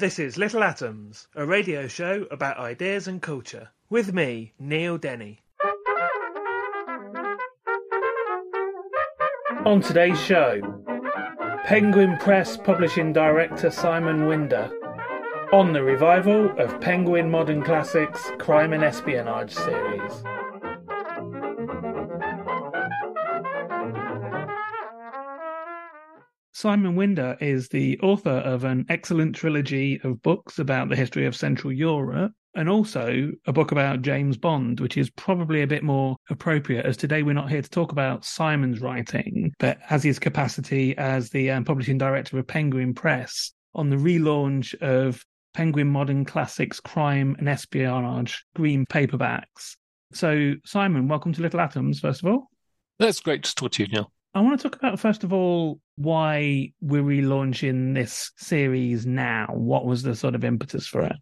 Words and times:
This 0.00 0.18
is 0.18 0.38
Little 0.38 0.62
Atoms, 0.62 1.28
a 1.34 1.44
radio 1.44 1.86
show 1.86 2.26
about 2.30 2.56
ideas 2.56 3.06
and 3.06 3.20
culture, 3.20 3.68
with 3.90 4.14
me, 4.14 4.54
Neil 4.58 4.96
Denny. 4.96 5.42
On 9.66 9.82
today's 9.82 10.18
show, 10.18 10.62
Penguin 11.66 12.16
Press 12.16 12.56
publishing 12.56 13.12
director 13.12 13.70
Simon 13.70 14.24
Winder 14.24 14.70
on 15.52 15.74
the 15.74 15.82
revival 15.82 16.50
of 16.58 16.80
Penguin 16.80 17.30
Modern 17.30 17.62
Classics 17.62 18.32
Crime 18.38 18.72
and 18.72 18.82
Espionage 18.82 19.52
series. 19.52 20.12
Simon 26.60 26.94
Winder 26.94 27.38
is 27.40 27.70
the 27.70 27.98
author 28.00 28.28
of 28.28 28.64
an 28.64 28.84
excellent 28.90 29.34
trilogy 29.34 29.98
of 30.04 30.20
books 30.20 30.58
about 30.58 30.90
the 30.90 30.94
history 30.94 31.24
of 31.24 31.34
Central 31.34 31.72
Europe 31.72 32.32
and 32.54 32.68
also 32.68 33.32
a 33.46 33.52
book 33.52 33.72
about 33.72 34.02
James 34.02 34.36
Bond, 34.36 34.78
which 34.78 34.98
is 34.98 35.08
probably 35.08 35.62
a 35.62 35.66
bit 35.66 35.82
more 35.82 36.16
appropriate 36.28 36.84
as 36.84 36.98
today 36.98 37.22
we're 37.22 37.32
not 37.32 37.48
here 37.48 37.62
to 37.62 37.70
talk 37.70 37.92
about 37.92 38.26
Simon's 38.26 38.82
writing, 38.82 39.54
but 39.58 39.78
as 39.88 40.02
his 40.02 40.18
capacity 40.18 40.94
as 40.98 41.30
the 41.30 41.50
um, 41.50 41.64
publishing 41.64 41.96
director 41.96 42.38
of 42.38 42.46
Penguin 42.46 42.92
Press 42.92 43.52
on 43.74 43.88
the 43.88 43.96
relaunch 43.96 44.74
of 44.82 45.24
Penguin 45.54 45.88
Modern 45.88 46.26
Classics 46.26 46.78
Crime 46.78 47.36
and 47.38 47.48
Espionage 47.48 48.44
green 48.54 48.84
paperbacks. 48.84 49.76
So, 50.12 50.56
Simon, 50.66 51.08
welcome 51.08 51.32
to 51.32 51.40
Little 51.40 51.60
Atoms, 51.60 52.00
first 52.00 52.22
of 52.22 52.30
all. 52.30 52.50
That's 52.98 53.20
great 53.20 53.44
to 53.44 53.54
talk 53.54 53.72
to 53.72 53.82
you, 53.84 53.88
Neil. 53.88 54.12
I 54.32 54.40
want 54.40 54.60
to 54.60 54.68
talk 54.68 54.78
about, 54.78 55.00
first 55.00 55.24
of 55.24 55.32
all, 55.32 55.80
why 55.96 56.72
we're 56.80 57.02
relaunching 57.02 57.94
this 57.94 58.30
series 58.36 59.04
now. 59.04 59.48
What 59.52 59.86
was 59.86 60.02
the 60.02 60.14
sort 60.14 60.34
of 60.36 60.44
impetus 60.44 60.86
for 60.86 61.02
it? 61.02 61.16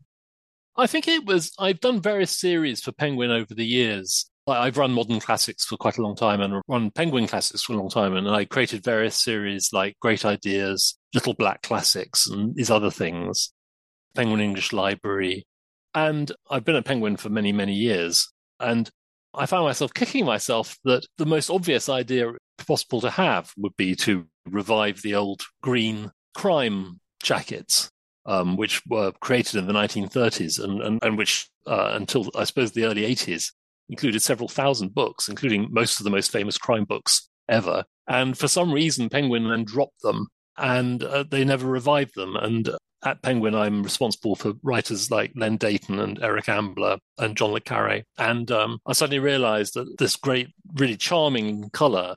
I 0.77 0.87
think 0.87 1.09
it 1.09 1.25
was, 1.25 1.53
I've 1.59 1.81
done 1.81 2.03
various 2.03 2.39
series 2.39 2.83
for 2.83 2.93
Penguin 2.93 3.31
over 3.31 3.55
the 3.55 3.65
years. 3.65 4.31
I've 4.47 4.77
run 4.77 4.93
modern 4.93 5.21
classics 5.21 5.65
for 5.65 5.77
quite 5.77 5.99
a 5.99 6.03
long 6.03 6.17
time 6.17 6.41
and 6.41 6.63
run 6.69 6.91
Penguin 6.91 7.27
classics 7.27 7.63
for 7.63 7.73
a 7.73 7.77
long 7.77 7.91
time. 7.91 8.15
And 8.15 8.29
I 8.29 8.45
created 8.45 8.85
various 8.85 9.17
series 9.17 9.71
like 9.73 9.99
Great 10.01 10.25
Ideas, 10.25 10.99
Little 11.15 11.35
Black 11.35 11.63
Classics, 11.63 12.27
and 12.27 12.55
these 12.55 12.71
other 12.71 12.91
things, 12.91 13.53
Penguin 14.15 14.41
English 14.41 14.73
Library. 14.73 15.47
And 15.95 16.31
I've 16.51 16.65
been 16.65 16.77
at 16.77 16.85
Penguin 16.85 17.17
for 17.17 17.29
many, 17.29 17.53
many 17.53 17.75
years. 17.75 18.31
And 18.61 18.89
I 19.35 19.47
found 19.47 19.65
myself 19.65 19.93
kicking 19.95 20.25
myself 20.25 20.79
that 20.85 21.07
the 21.17 21.27
most 21.27 21.51
obvious 21.51 21.89
idea 21.89 22.33
possible 22.67 23.01
to 23.01 23.11
have 23.11 23.53
would 23.57 23.77
be 23.77 23.95
to 23.97 24.27
revive 24.47 25.03
the 25.03 25.15
old 25.15 25.43
green 25.63 26.11
crime 26.35 27.01
jackets, 27.23 27.91
um, 28.27 28.57
which 28.57 28.83
were 28.87 29.13
created 29.21 29.57
in 29.57 29.67
the 29.67 29.73
1930s 29.73 30.63
and, 30.63 30.83
and, 30.83 31.03
and 31.03 31.19
which, 31.19 31.49
uh, 31.67 31.91
until 31.95 32.31
I 32.35 32.45
suppose 32.45 32.73
the 32.73 32.85
early 32.85 33.03
80s, 33.03 33.53
included 33.89 34.21
several 34.23 34.49
thousand 34.49 34.95
books, 34.95 35.29
including 35.29 35.69
most 35.71 35.99
of 35.99 36.05
the 36.05 36.11
most 36.11 36.31
famous 36.31 36.59
crime 36.59 36.85
books 36.85 37.29
ever. 37.49 37.85
And 38.07 38.37
for 38.37 38.49
some 38.49 38.73
reason, 38.73 39.09
Penguin 39.09 39.49
then 39.49 39.65
dropped 39.65 40.03
them 40.03 40.29
and 40.57 41.03
uh, 41.03 41.25
they 41.29 41.45
never 41.45 41.67
revived 41.67 42.15
them. 42.15 42.37
And 42.37 42.71
at 43.05 43.23
Penguin, 43.23 43.55
I'm 43.55 43.83
responsible 43.83 44.35
for 44.35 44.55
writers 44.63 45.11
like 45.11 45.33
Len 45.37 45.57
Deighton 45.57 46.01
and 46.01 46.23
Eric 46.23 46.49
Ambler 46.49 46.99
and 47.17 47.37
John 47.37 47.53
Le 47.53 47.61
Carre. 47.61 48.03
And 48.19 48.51
um, 48.51 48.81
I 48.87 48.93
suddenly 48.93 49.21
realized 49.21 49.75
that 49.75 49.99
this 49.99 50.17
great, 50.17 50.49
really 50.75 50.97
charming 50.97 51.71
color 51.71 52.17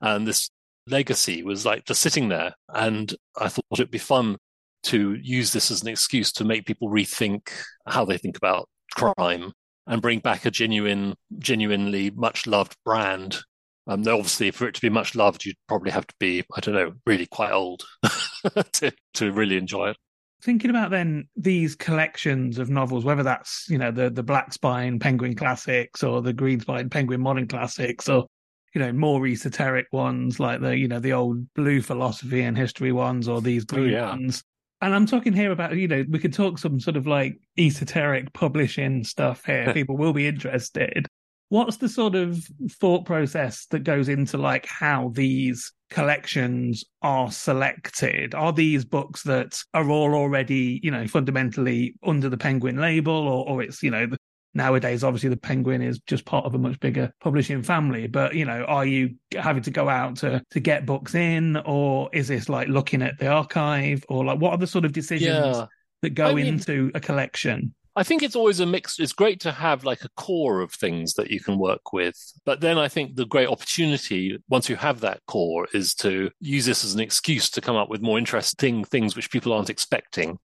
and 0.00 0.26
this 0.26 0.50
legacy 0.86 1.42
was 1.42 1.66
like 1.66 1.84
just 1.84 2.00
sitting 2.00 2.28
there. 2.28 2.54
And 2.68 3.14
I 3.36 3.48
thought 3.48 3.64
it'd 3.72 3.90
be 3.90 3.98
fun 3.98 4.36
to 4.84 5.14
use 5.14 5.52
this 5.52 5.70
as 5.70 5.82
an 5.82 5.88
excuse 5.88 6.32
to 6.32 6.44
make 6.44 6.66
people 6.66 6.88
rethink 6.88 7.50
how 7.86 8.04
they 8.04 8.18
think 8.18 8.36
about 8.36 8.68
crime 8.96 9.52
and 9.86 10.02
bring 10.02 10.20
back 10.20 10.44
a 10.44 10.50
genuine, 10.50 11.14
genuinely 11.38 12.10
much 12.10 12.46
loved 12.46 12.76
brand. 12.84 13.38
Um, 13.86 14.00
obviously, 14.00 14.50
for 14.50 14.68
it 14.68 14.74
to 14.74 14.80
be 14.82 14.90
much 14.90 15.14
loved, 15.14 15.44
you'd 15.46 15.56
probably 15.66 15.90
have 15.90 16.06
to 16.06 16.14
be, 16.20 16.44
I 16.54 16.60
don't 16.60 16.74
know, 16.74 16.92
really 17.06 17.26
quite 17.26 17.52
old 17.52 17.84
to, 18.72 18.92
to 19.14 19.32
really 19.32 19.56
enjoy 19.56 19.90
it 19.90 19.96
thinking 20.42 20.70
about 20.70 20.90
then 20.90 21.28
these 21.36 21.74
collections 21.74 22.58
of 22.58 22.70
novels, 22.70 23.04
whether 23.04 23.22
that's 23.22 23.66
you 23.68 23.78
know 23.78 23.90
the 23.90 24.10
the 24.10 24.22
Black 24.22 24.52
Spine 24.52 24.98
Penguin 24.98 25.34
Classics 25.34 26.02
or 26.02 26.22
the 26.22 26.32
Green 26.32 26.60
Spine 26.60 26.90
Penguin 26.90 27.20
Modern 27.20 27.48
Classics, 27.48 28.08
or 28.08 28.26
you 28.74 28.80
know 28.80 28.92
more 28.92 29.26
esoteric 29.26 29.86
ones 29.92 30.38
like 30.38 30.60
the 30.60 30.76
you 30.76 30.88
know 30.88 31.00
the 31.00 31.12
old 31.12 31.52
blue 31.54 31.80
philosophy 31.80 32.42
and 32.42 32.56
history 32.56 32.92
ones, 32.92 33.28
or 33.28 33.40
these 33.40 33.64
oh, 33.70 33.74
green 33.74 33.94
oh, 33.94 33.98
yeah. 33.98 34.08
ones. 34.10 34.42
And 34.80 34.94
I'm 34.94 35.06
talking 35.06 35.32
here 35.32 35.50
about 35.50 35.76
you 35.76 35.88
know 35.88 36.04
we 36.08 36.18
could 36.18 36.32
talk 36.32 36.58
some 36.58 36.80
sort 36.80 36.96
of 36.96 37.06
like 37.06 37.36
esoteric 37.58 38.32
publishing 38.32 39.04
stuff 39.04 39.44
here. 39.44 39.72
People 39.74 39.96
will 39.96 40.12
be 40.12 40.26
interested. 40.26 41.06
What's 41.50 41.78
the 41.78 41.88
sort 41.88 42.14
of 42.14 42.46
thought 42.72 43.06
process 43.06 43.66
that 43.70 43.82
goes 43.82 44.10
into 44.10 44.36
like 44.36 44.66
how 44.66 45.12
these 45.14 45.72
collections 45.88 46.84
are 47.00 47.30
selected? 47.30 48.34
Are 48.34 48.52
these 48.52 48.84
books 48.84 49.22
that 49.22 49.58
are 49.72 49.88
all 49.88 50.14
already, 50.14 50.78
you 50.82 50.90
know, 50.90 51.06
fundamentally 51.06 51.94
under 52.02 52.28
the 52.28 52.36
Penguin 52.36 52.76
label, 52.76 53.14
or, 53.14 53.48
or 53.48 53.62
it's, 53.62 53.82
you 53.82 53.90
know, 53.90 54.08
nowadays 54.54 55.04
obviously 55.04 55.28
the 55.28 55.36
Penguin 55.36 55.82
is 55.82 55.98
just 56.00 56.24
part 56.24 56.44
of 56.44 56.54
a 56.54 56.58
much 56.58 56.80
bigger 56.80 57.12
publishing 57.20 57.62
family. 57.62 58.06
But 58.06 58.34
you 58.34 58.44
know, 58.44 58.64
are 58.64 58.86
you 58.86 59.16
having 59.32 59.62
to 59.64 59.70
go 59.70 59.88
out 59.88 60.16
to 60.16 60.42
to 60.50 60.60
get 60.60 60.86
books 60.86 61.14
in, 61.14 61.56
or 61.56 62.10
is 62.12 62.28
this 62.28 62.48
like 62.48 62.68
looking 62.68 63.02
at 63.02 63.18
the 63.18 63.28
archive, 63.28 64.04
or 64.08 64.24
like 64.24 64.40
what 64.40 64.52
are 64.52 64.58
the 64.58 64.66
sort 64.66 64.84
of 64.84 64.92
decisions 64.92 65.56
yeah. 65.56 65.66
that 66.02 66.10
go 66.10 66.26
I 66.26 66.34
mean, 66.34 66.46
into 66.46 66.90
a 66.94 67.00
collection? 67.00 67.74
I 67.98 68.04
think 68.04 68.22
it's 68.22 68.36
always 68.36 68.60
a 68.60 68.66
mix. 68.66 69.00
It's 69.00 69.12
great 69.12 69.40
to 69.40 69.50
have 69.50 69.82
like 69.82 70.04
a 70.04 70.08
core 70.10 70.60
of 70.60 70.72
things 70.72 71.14
that 71.14 71.32
you 71.32 71.40
can 71.40 71.58
work 71.58 71.92
with. 71.92 72.14
But 72.44 72.60
then 72.60 72.78
I 72.78 72.86
think 72.86 73.16
the 73.16 73.26
great 73.26 73.48
opportunity, 73.48 74.38
once 74.48 74.68
you 74.68 74.76
have 74.76 75.00
that 75.00 75.20
core, 75.26 75.66
is 75.74 75.94
to 75.96 76.30
use 76.38 76.64
this 76.64 76.84
as 76.84 76.94
an 76.94 77.00
excuse 77.00 77.50
to 77.50 77.60
come 77.60 77.74
up 77.74 77.90
with 77.90 78.00
more 78.00 78.16
interesting 78.16 78.84
things 78.84 79.16
which 79.16 79.32
people 79.32 79.52
aren't 79.52 79.68
expecting, 79.68 80.38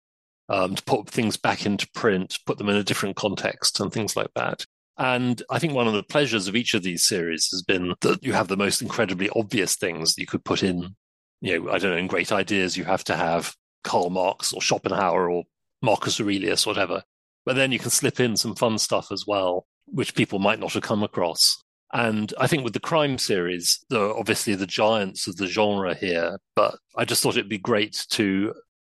um, 0.49 0.75
to 0.75 0.83
put 0.83 1.09
things 1.09 1.37
back 1.37 1.65
into 1.65 1.87
print, 1.93 2.37
put 2.45 2.57
them 2.57 2.69
in 2.69 2.75
a 2.75 2.83
different 2.83 3.15
context, 3.15 3.79
and 3.79 3.91
things 3.91 4.15
like 4.15 4.31
that. 4.35 4.65
And 4.97 5.41
I 5.49 5.59
think 5.59 5.73
one 5.73 5.87
of 5.87 5.93
the 5.93 6.03
pleasures 6.03 6.47
of 6.47 6.55
each 6.55 6.73
of 6.73 6.83
these 6.83 7.03
series 7.03 7.49
has 7.51 7.63
been 7.63 7.95
that 8.01 8.23
you 8.23 8.33
have 8.33 8.47
the 8.47 8.57
most 8.57 8.81
incredibly 8.81 9.29
obvious 9.35 9.75
things 9.75 10.17
you 10.17 10.27
could 10.27 10.43
put 10.43 10.61
in. 10.61 10.95
You 11.41 11.59
know, 11.59 11.71
I 11.71 11.79
don't 11.79 11.91
know, 11.91 11.97
in 11.97 12.07
great 12.07 12.31
ideas, 12.31 12.77
you 12.77 12.83
have 12.83 13.03
to 13.05 13.15
have 13.15 13.55
Karl 13.83 14.09
Marx 14.09 14.53
or 14.53 14.61
Schopenhauer 14.61 15.29
or 15.29 15.43
Marcus 15.81 16.19
Aurelius, 16.19 16.65
whatever. 16.65 17.03
But 17.45 17.55
then 17.55 17.71
you 17.71 17.79
can 17.79 17.89
slip 17.89 18.19
in 18.19 18.37
some 18.37 18.55
fun 18.55 18.77
stuff 18.77 19.11
as 19.11 19.25
well, 19.27 19.65
which 19.87 20.15
people 20.15 20.39
might 20.39 20.59
not 20.59 20.73
have 20.73 20.83
come 20.83 21.03
across. 21.03 21.61
And 21.91 22.33
I 22.39 22.47
think 22.47 22.63
with 22.63 22.73
the 22.73 22.79
crime 22.79 23.17
series, 23.17 23.83
there 23.89 24.01
are 24.01 24.17
obviously 24.17 24.55
the 24.55 24.65
giants 24.65 25.27
of 25.27 25.37
the 25.37 25.47
genre 25.47 25.93
here, 25.93 26.39
but 26.55 26.75
I 26.95 27.05
just 27.05 27.21
thought 27.21 27.35
it'd 27.35 27.49
be 27.49 27.59
great 27.59 28.05
to 28.11 28.53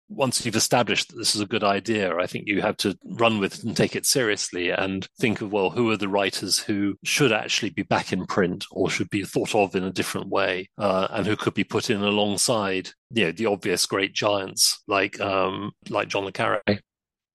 once 0.10 0.46
you've 0.46 0.56
established 0.56 1.10
that 1.10 1.18
this 1.18 1.36
is 1.36 1.42
a 1.42 1.46
good 1.46 1.64
idea, 1.64 2.18
I 2.18 2.26
think 2.26 2.48
you 2.48 2.62
have 2.62 2.78
to 2.78 2.98
run 3.06 3.40
with 3.40 3.60
it 3.60 3.64
and 3.64 3.78
take 3.78 3.96
it 3.96 4.06
seriously 4.06 4.72
and 4.72 5.08
think 5.20 5.42
of, 5.42 5.52
well, 5.52 5.70
who 5.70 5.90
are 5.92 5.98
the 5.98 6.08
writers 6.08 6.60
who 6.60 6.96
should 7.04 7.32
actually 7.32 7.70
be 7.70 7.84
back 7.84 8.12
in 8.12 8.26
print 8.26 8.66
or 8.72 8.90
should 8.90 9.10
be 9.10 9.24
thought 9.24 9.56
of 9.56 9.76
in 9.76 9.84
a 9.84 9.92
different 9.92 10.28
way 10.28 10.70
uh, 10.78 11.08
and 11.12 11.28
who 11.28 11.36
could 11.36 11.54
be 11.54 11.64
put 11.64 11.90
in 11.90 12.02
alongside, 12.02 12.90
you 13.12 13.26
know, 13.26 13.32
the 13.32 13.46
obvious 13.46 13.86
great 13.86 14.14
giants 14.14 14.84
like, 14.88 15.20
um, 15.22 15.72
like 15.90 16.08
John 16.08 16.26
le 16.26 16.32
Carre. 16.32 16.62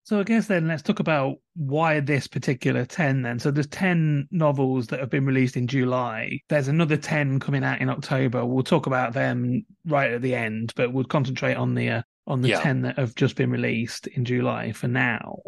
So 0.04 0.20
I 0.20 0.22
guess 0.22 0.48
then 0.48 0.68
let's 0.68 0.82
talk 0.82 1.00
about 1.00 1.36
why 1.56 2.00
this 2.00 2.26
particular 2.26 2.84
10 2.84 3.22
then. 3.22 3.38
So 3.38 3.50
there's 3.50 3.66
10 3.68 4.28
novels 4.30 4.88
that 4.88 5.00
have 5.00 5.08
been 5.08 5.24
released 5.24 5.56
in 5.56 5.66
July. 5.66 6.40
There's 6.50 6.68
another 6.68 6.98
10 6.98 7.40
coming 7.40 7.64
out 7.64 7.80
in 7.80 7.88
October. 7.88 8.44
We'll 8.44 8.64
talk 8.64 8.86
about 8.86 9.14
them 9.14 9.64
right 9.86 10.12
at 10.12 10.20
the 10.20 10.34
end, 10.34 10.74
but 10.76 10.92
we'll 10.92 11.04
concentrate 11.04 11.54
on 11.54 11.74
the 11.74 11.88
uh, 11.88 12.02
on 12.26 12.42
the 12.42 12.50
yeah. 12.50 12.60
10 12.60 12.82
that 12.82 12.98
have 12.98 13.14
just 13.14 13.36
been 13.36 13.50
released 13.50 14.06
in 14.06 14.24
July 14.24 14.72
for 14.72 14.88
now. 14.88 15.38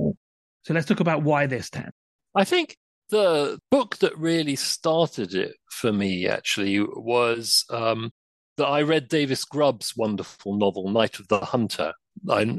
So 0.62 0.74
let's 0.74 0.86
talk 0.86 1.00
about 1.00 1.22
why 1.22 1.46
this 1.46 1.70
10. 1.70 1.90
I 2.34 2.44
think 2.44 2.76
the 3.10 3.58
book 3.70 3.96
that 3.98 4.16
really 4.18 4.56
started 4.56 5.34
it 5.34 5.56
for 5.70 5.92
me 5.92 6.26
actually 6.26 6.80
was 6.80 7.64
um, 7.70 8.10
that 8.56 8.66
I 8.66 8.82
read 8.82 9.08
Davis 9.08 9.44
Grubb's 9.44 9.96
wonderful 9.96 10.56
novel, 10.56 10.90
Night 10.90 11.18
of 11.18 11.28
the 11.28 11.38
Hunter. 11.38 11.92
I, 12.28 12.58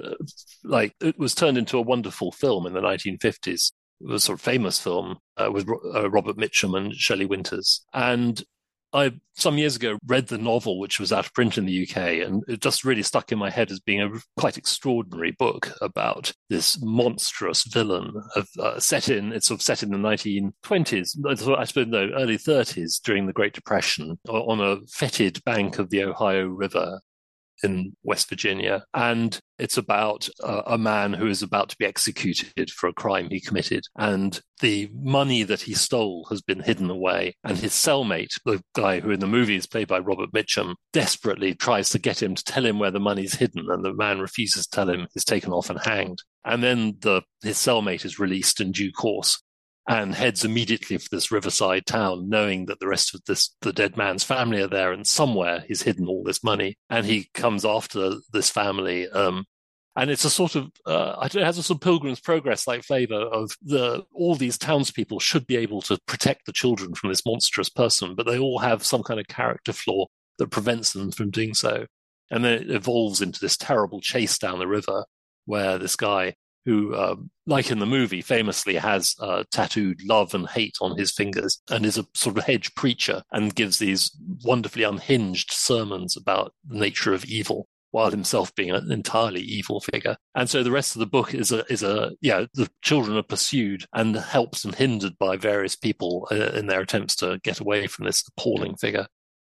like 0.64 0.96
it 1.02 1.18
was 1.18 1.36
turned 1.36 1.58
into 1.58 1.78
a 1.78 1.82
wonderful 1.82 2.32
film 2.32 2.66
in 2.66 2.74
the 2.74 2.82
1950s. 2.82 3.72
It 4.00 4.08
was 4.08 4.24
a 4.24 4.26
sort 4.26 4.40
of 4.40 4.44
famous 4.44 4.80
film 4.80 5.18
uh, 5.38 5.50
with 5.52 5.68
uh, 5.68 6.10
Robert 6.10 6.38
Mitchum 6.38 6.78
and 6.78 6.94
Shelley 6.94 7.26
Winters. 7.26 7.84
And 7.94 8.42
I 8.98 9.12
some 9.36 9.60
years 9.60 9.76
ago 9.76 10.00
read 10.08 10.28
the 10.28 10.40
novel, 10.40 10.80
which 10.80 11.00
was 11.00 11.14
out 11.14 11.28
of 11.28 11.34
print 11.34 11.60
in 11.60 11.68
the 11.68 11.88
UK, 11.88 12.26
and 12.26 12.44
it 12.48 12.60
just 12.60 12.84
really 12.84 13.04
stuck 13.04 13.32
in 13.32 13.38
my 13.38 13.52
head 13.52 13.70
as 13.70 13.80
being 13.80 14.02
a 14.02 14.10
quite 14.40 14.58
extraordinary 14.58 15.36
book 15.38 15.72
about 15.82 16.34
this 16.50 16.82
monstrous 16.82 17.64
villain 17.66 18.12
of 18.36 18.48
uh, 18.60 18.80
set 18.80 19.10
in 19.10 19.32
it's 19.32 19.48
sort 19.48 19.60
of 19.60 19.62
set 19.62 19.84
in 19.84 19.92
the 19.92 19.98
1920s, 19.98 21.12
I 21.28 21.66
suppose 21.66 21.88
no 21.88 22.10
early 22.18 22.38
30s 22.38 23.00
during 23.04 23.28
the 23.28 23.34
Great 23.34 23.54
Depression 23.54 24.18
on 24.28 24.60
a 24.60 24.78
fetid 24.88 25.44
bank 25.44 25.78
of 25.78 25.92
the 25.92 26.04
Ohio 26.04 26.48
River 26.48 27.00
in 27.64 27.96
West 28.04 28.30
Virginia. 28.30 28.84
And 28.94 29.40
it's 29.60 29.78
about 29.78 30.30
a 30.44 30.78
man 30.78 31.14
who 31.14 31.28
is 31.28 31.42
about 31.42 31.70
to 31.70 31.76
be 31.78 31.86
executed 31.86 32.70
for 32.70 32.88
a 32.88 32.94
crime 32.94 33.30
he 33.30 33.40
committed. 33.40 33.84
And 33.98 34.40
the 34.62 34.90
money 34.94 35.44
that 35.44 35.62
he 35.62 35.74
stole 35.74 36.28
has 36.30 36.42
been 36.42 36.60
hidden 36.60 36.90
away. 36.90 37.36
And 37.44 37.58
his 37.58 37.74
cellmate, 37.74 38.40
the 38.46 38.62
guy 38.76 39.00
who 39.00 39.12
in 39.12 39.20
the 39.20 39.28
movie 39.28 39.56
is 39.56 39.68
played 39.68 39.88
by 39.88 40.00
Robert 40.00 40.32
Mitchum, 40.32 40.76
desperately 40.94 41.56
tries 41.56 41.90
to 41.92 42.00
get 42.00 42.22
him 42.22 42.36
to 42.36 42.44
tell 42.44 42.66
him 42.66 42.80
where 42.80 42.92
the 42.92 43.00
money's 43.00 43.36
hidden. 43.36 43.66
And 43.70 43.84
the 43.84 43.94
man 43.94 44.20
refuses 44.20 44.68
to 44.68 44.76
tell 44.76 44.90
him, 44.90 45.08
he's 45.14 45.26
taken 45.26 45.52
off 45.52 45.70
and 45.70 45.80
hanged. 45.80 46.20
And 46.46 46.64
then 46.64 46.98
the, 47.00 47.24
his 47.42 47.58
cellmate 47.58 48.06
is 48.06 48.20
released 48.20 48.62
in 48.62 48.72
due 48.72 48.92
course 48.92 49.42
and 49.88 50.14
heads 50.14 50.44
immediately 50.44 50.98
for 50.98 51.08
this 51.10 51.32
riverside 51.32 51.86
town, 51.86 52.30
knowing 52.30 52.66
that 52.66 52.80
the 52.80 52.88
rest 52.88 53.16
of 53.16 53.24
this 53.26 53.56
the 53.62 53.72
dead 53.72 53.96
man's 53.96 54.24
family 54.24 54.62
are 54.62 54.68
there, 54.68 54.92
and 54.92 55.08
somewhere 55.08 55.64
he's 55.68 55.84
hidden 55.84 56.08
all 56.08 56.24
this 56.24 56.44
money. 56.44 56.78
And 56.90 57.06
he 57.06 57.30
comes 57.34 57.64
after 57.64 58.16
this 58.34 58.50
family. 58.50 59.10
Um, 59.10 59.46
and 59.96 60.12
it's 60.12 60.26
a 60.26 60.30
sort 60.30 60.56
of 60.56 60.72
uh, 60.86 61.28
it 61.34 61.42
has 61.42 61.58
a 61.58 61.64
sort 61.64 61.78
of 61.78 61.82
Pilgrim's 61.82 62.20
Progress 62.20 62.68
like 62.68 62.84
flavor 62.84 63.16
of 63.16 63.58
the 63.62 64.04
all 64.14 64.36
these 64.36 64.58
townspeople 64.58 65.20
should 65.20 65.48
be 65.48 65.58
able 65.58 65.82
to 65.84 65.98
protect 66.06 66.46
the 66.46 66.54
children 66.54 66.94
from 66.94 67.10
this 67.10 67.26
monstrous 67.26 67.70
person, 67.70 68.14
but 68.14 68.28
they 68.28 68.38
all 68.38 68.60
have 68.60 68.86
some 68.86 69.04
kind 69.04 69.20
of 69.20 69.28
character 69.28 69.74
flaw 69.74 70.06
that 70.38 70.52
prevents 70.52 70.94
them 70.94 71.12
from 71.12 71.32
doing 71.32 71.54
so. 71.54 71.86
And 72.30 72.44
then 72.44 72.54
it 72.54 72.70
evolves 72.70 73.22
into 73.22 73.40
this 73.40 73.58
terrible 73.58 74.02
chase 74.02 74.38
down 74.38 74.60
the 74.60 74.68
river 74.68 75.06
where 75.46 75.78
this 75.78 75.96
guy 75.96 76.36
who, 76.68 76.94
uh, 76.94 77.16
like 77.46 77.72
in 77.72 77.80
the 77.80 77.86
movie, 77.86 78.22
famously 78.22 78.76
has 78.76 79.16
uh, 79.22 79.46
tattooed 79.52 80.02
love 80.04 80.34
and 80.34 80.50
hate 80.50 80.76
on 80.82 80.98
his 80.98 81.14
fingers 81.14 81.62
and 81.72 81.86
is 81.86 81.98
a 81.98 82.06
sort 82.14 82.38
of 82.38 82.44
hedge 82.44 82.76
preacher 82.76 83.24
and 83.32 83.56
gives 83.56 83.80
these 83.80 84.12
wonderfully 84.44 84.84
unhinged 84.84 85.54
sermons 85.54 86.18
about 86.18 86.54
the 86.68 86.78
nature 86.78 87.14
of 87.14 87.24
evil 87.24 87.70
while 87.92 88.12
himself 88.12 88.54
being 88.54 88.72
an 88.72 88.92
entirely 88.92 89.40
evil 89.40 89.80
figure. 89.80 90.18
And 90.36 90.50
so 90.50 90.62
the 90.62 90.72
rest 90.72 90.94
of 90.94 91.00
the 91.00 91.08
book 91.08 91.34
is 91.34 91.54
a 91.54 91.64
is 91.72 91.84
a 91.84 92.12
yeah 92.20 92.46
the 92.54 92.70
children 92.82 93.16
are 93.16 93.24
pursued 93.24 93.86
and 93.94 94.18
helped 94.18 94.66
and 94.66 94.76
hindered 94.76 95.18
by 95.18 95.38
various 95.38 95.78
people 95.78 96.28
uh, 96.30 96.52
in 96.52 96.68
their 96.68 96.82
attempts 96.82 97.16
to 97.18 97.40
get 97.46 97.62
away 97.62 97.88
from 97.88 98.04
this 98.06 98.26
appalling 98.28 98.76
figure 98.76 99.08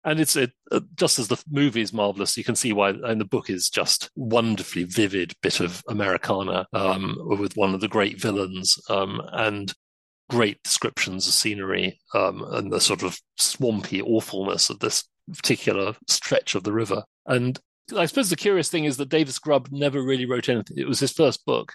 and 0.05 0.21
it's 0.21 0.37
it, 0.37 0.53
uh, 0.71 0.81
just 0.95 1.19
as 1.19 1.29
the 1.29 1.43
movie 1.51 1.83
is 1.83 1.93
marvelous, 1.93 2.37
you 2.37 2.45
can 2.45 2.57
see 2.57 2.73
why. 2.73 2.91
And 2.91 3.21
the 3.21 3.27
book 3.27 3.51
is 3.51 3.69
just 3.69 4.11
wonderfully 4.17 4.85
vivid 4.85 5.35
bit 5.43 5.61
of 5.61 5.83
Americana 5.89 6.67
um, 6.73 7.17
with 7.21 7.57
one 7.57 7.75
of 7.75 7.81
the 7.81 7.89
great 7.89 8.21
villains 8.21 8.79
um, 8.89 9.21
and 9.33 9.73
great 10.31 10.63
descriptions 10.63 11.27
of 11.27 11.35
scenery 11.35 12.01
um, 12.15 12.45
and 12.53 12.73
the 12.73 12.81
sort 12.81 13.03
of 13.03 13.19
swampy 13.37 14.01
awfulness 14.01 14.71
of 14.71 14.79
this 14.79 15.05
particular 15.35 15.95
stretch 16.09 16.55
of 16.55 16.65
the 16.65 16.73
river. 16.73 17.03
And 17.27 17.59
I 17.97 18.07
suppose 18.07 18.31
the 18.31 18.37
curious 18.37 18.71
thing 18.71 18.85
is 18.85 18.97
that 18.97 19.09
Davis 19.09 19.39
Grubb 19.39 19.69
never 19.71 20.03
really 20.03 20.27
wrote 20.27 20.49
anything. 20.49 20.79
It 20.79 20.89
was 20.89 21.01
his 21.01 21.13
first 21.13 21.45
book, 21.45 21.75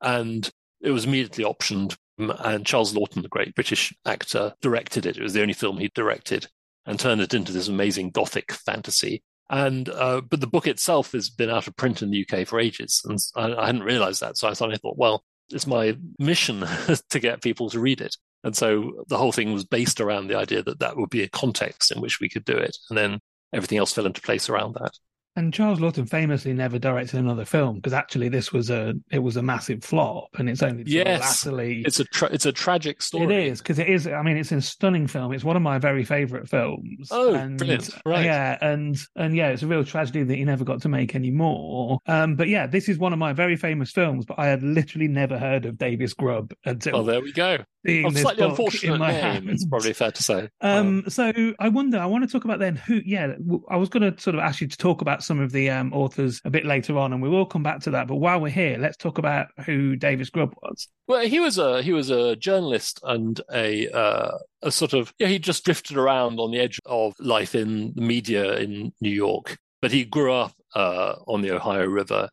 and 0.00 0.48
it 0.80 0.90
was 0.90 1.06
immediately 1.06 1.44
optioned. 1.44 1.96
And 2.18 2.64
Charles 2.64 2.94
Laughton, 2.94 3.22
the 3.22 3.28
great 3.28 3.54
British 3.56 3.92
actor, 4.06 4.54
directed 4.60 5.06
it. 5.06 5.16
It 5.16 5.22
was 5.22 5.32
the 5.32 5.42
only 5.42 5.54
film 5.54 5.78
he 5.78 5.90
directed 5.94 6.46
and 6.86 6.98
turn 6.98 7.20
it 7.20 7.34
into 7.34 7.52
this 7.52 7.68
amazing 7.68 8.10
gothic 8.10 8.52
fantasy. 8.52 9.22
And 9.50 9.88
uh, 9.88 10.22
but 10.22 10.40
the 10.40 10.46
book 10.46 10.66
itself 10.66 11.12
has 11.12 11.28
been 11.30 11.50
out 11.50 11.66
of 11.66 11.76
print 11.76 12.02
in 12.02 12.10
the 12.10 12.26
UK 12.26 12.46
for 12.46 12.58
ages, 12.58 13.02
and 13.04 13.18
I, 13.36 13.62
I 13.62 13.66
hadn't 13.66 13.82
realised 13.82 14.20
that. 14.20 14.38
So 14.38 14.48
I 14.48 14.54
suddenly 14.54 14.78
thought, 14.78 14.98
well, 14.98 15.22
it's 15.50 15.66
my 15.66 15.96
mission 16.18 16.64
to 17.10 17.20
get 17.20 17.42
people 17.42 17.68
to 17.70 17.80
read 17.80 18.00
it. 18.00 18.16
And 18.42 18.56
so 18.56 19.04
the 19.08 19.18
whole 19.18 19.32
thing 19.32 19.52
was 19.52 19.64
based 19.64 20.00
around 20.00 20.28
the 20.28 20.38
idea 20.38 20.62
that 20.62 20.80
that 20.80 20.96
would 20.96 21.10
be 21.10 21.22
a 21.22 21.28
context 21.28 21.90
in 21.90 22.00
which 22.00 22.20
we 22.20 22.28
could 22.28 22.44
do 22.44 22.56
it, 22.56 22.76
and 22.88 22.96
then 22.96 23.20
everything 23.52 23.78
else 23.78 23.92
fell 23.92 24.06
into 24.06 24.20
place 24.20 24.48
around 24.48 24.74
that. 24.74 24.92
And 25.36 25.52
Charles 25.52 25.80
Laughton 25.80 26.08
famously 26.08 26.52
never 26.52 26.78
directed 26.78 27.18
another 27.18 27.44
film 27.44 27.76
because 27.76 27.92
actually 27.92 28.28
this 28.28 28.52
was 28.52 28.70
a 28.70 28.94
it 29.10 29.18
was 29.18 29.36
a 29.36 29.42
massive 29.42 29.82
flop, 29.82 30.28
and 30.38 30.48
it's 30.48 30.62
only 30.62 30.84
yes, 30.86 31.20
latterly 31.20 31.82
it's 31.84 31.98
a 31.98 32.04
tra- 32.04 32.30
it's 32.32 32.46
a 32.46 32.52
tragic 32.52 33.02
story. 33.02 33.34
It 33.34 33.46
is 33.48 33.58
because 33.58 33.80
it 33.80 33.88
is. 33.88 34.06
I 34.06 34.22
mean, 34.22 34.36
it's 34.36 34.52
a 34.52 34.62
stunning 34.62 35.08
film. 35.08 35.32
It's 35.32 35.42
one 35.42 35.56
of 35.56 35.62
my 35.62 35.78
very 35.78 36.04
favorite 36.04 36.48
films. 36.48 37.08
Oh, 37.10 37.34
and, 37.34 37.58
brilliant! 37.58 37.90
Right, 38.06 38.24
yeah, 38.24 38.58
and 38.60 38.96
and 39.16 39.34
yeah, 39.34 39.48
it's 39.48 39.64
a 39.64 39.66
real 39.66 39.84
tragedy 39.84 40.22
that 40.22 40.36
he 40.36 40.44
never 40.44 40.62
got 40.62 40.80
to 40.82 40.88
make 40.88 41.16
any 41.16 41.32
more. 41.32 41.98
Um, 42.06 42.36
but 42.36 42.48
yeah, 42.48 42.68
this 42.68 42.88
is 42.88 42.98
one 42.98 43.12
of 43.12 43.18
my 43.18 43.32
very 43.32 43.56
famous 43.56 43.90
films. 43.90 44.24
But 44.24 44.38
I 44.38 44.46
had 44.46 44.62
literally 44.62 45.08
never 45.08 45.36
heard 45.36 45.66
of 45.66 45.78
Davis 45.78 46.14
Grubb 46.14 46.54
until. 46.64 46.96
Oh, 46.96 47.02
there 47.02 47.20
we 47.20 47.32
go 47.32 47.58
seeing 47.84 48.12
this 48.12 48.22
slightly 48.22 48.44
unfortunate 48.44 48.98
name. 48.98 49.14
Hands. 49.14 49.50
It's 49.50 49.66
probably 49.66 49.92
fair 49.92 50.10
to 50.10 50.22
say. 50.22 50.48
Um, 50.60 51.04
so 51.08 51.32
I 51.58 51.68
wonder. 51.68 51.98
I 51.98 52.06
want 52.06 52.24
to 52.24 52.30
talk 52.30 52.44
about 52.44 52.58
then 52.58 52.76
who. 52.76 53.00
Yeah, 53.04 53.34
I 53.70 53.76
was 53.76 53.88
going 53.88 54.10
to 54.10 54.20
sort 54.20 54.34
of 54.34 54.40
ask 54.40 54.60
you 54.60 54.68
to 54.68 54.76
talk 54.76 55.00
about 55.00 55.22
some 55.22 55.40
of 55.40 55.52
the 55.52 55.70
um, 55.70 55.92
authors 55.92 56.40
a 56.44 56.50
bit 56.50 56.64
later 56.64 56.98
on, 56.98 57.12
and 57.12 57.22
we 57.22 57.28
will 57.28 57.46
come 57.46 57.62
back 57.62 57.80
to 57.80 57.90
that. 57.92 58.08
But 58.08 58.16
while 58.16 58.40
we're 58.40 58.48
here, 58.48 58.78
let's 58.78 58.96
talk 58.96 59.18
about 59.18 59.48
who 59.64 59.96
Davis 59.96 60.30
Grubb 60.30 60.54
was. 60.62 60.88
Well, 61.06 61.26
he 61.26 61.40
was 61.40 61.58
a 61.58 61.82
he 61.82 61.92
was 61.92 62.10
a 62.10 62.36
journalist 62.36 63.00
and 63.02 63.40
a 63.52 63.88
uh, 63.90 64.38
a 64.62 64.70
sort 64.70 64.92
of 64.92 65.12
yeah. 65.18 65.28
He 65.28 65.38
just 65.38 65.64
drifted 65.64 65.96
around 65.96 66.40
on 66.40 66.50
the 66.50 66.60
edge 66.60 66.80
of 66.86 67.14
life 67.18 67.54
in 67.54 67.92
the 67.94 68.02
media 68.02 68.56
in 68.56 68.92
New 69.00 69.10
York, 69.10 69.58
but 69.82 69.92
he 69.92 70.04
grew 70.04 70.32
up 70.32 70.54
uh, 70.74 71.16
on 71.26 71.42
the 71.42 71.50
Ohio 71.52 71.86
River 71.86 72.28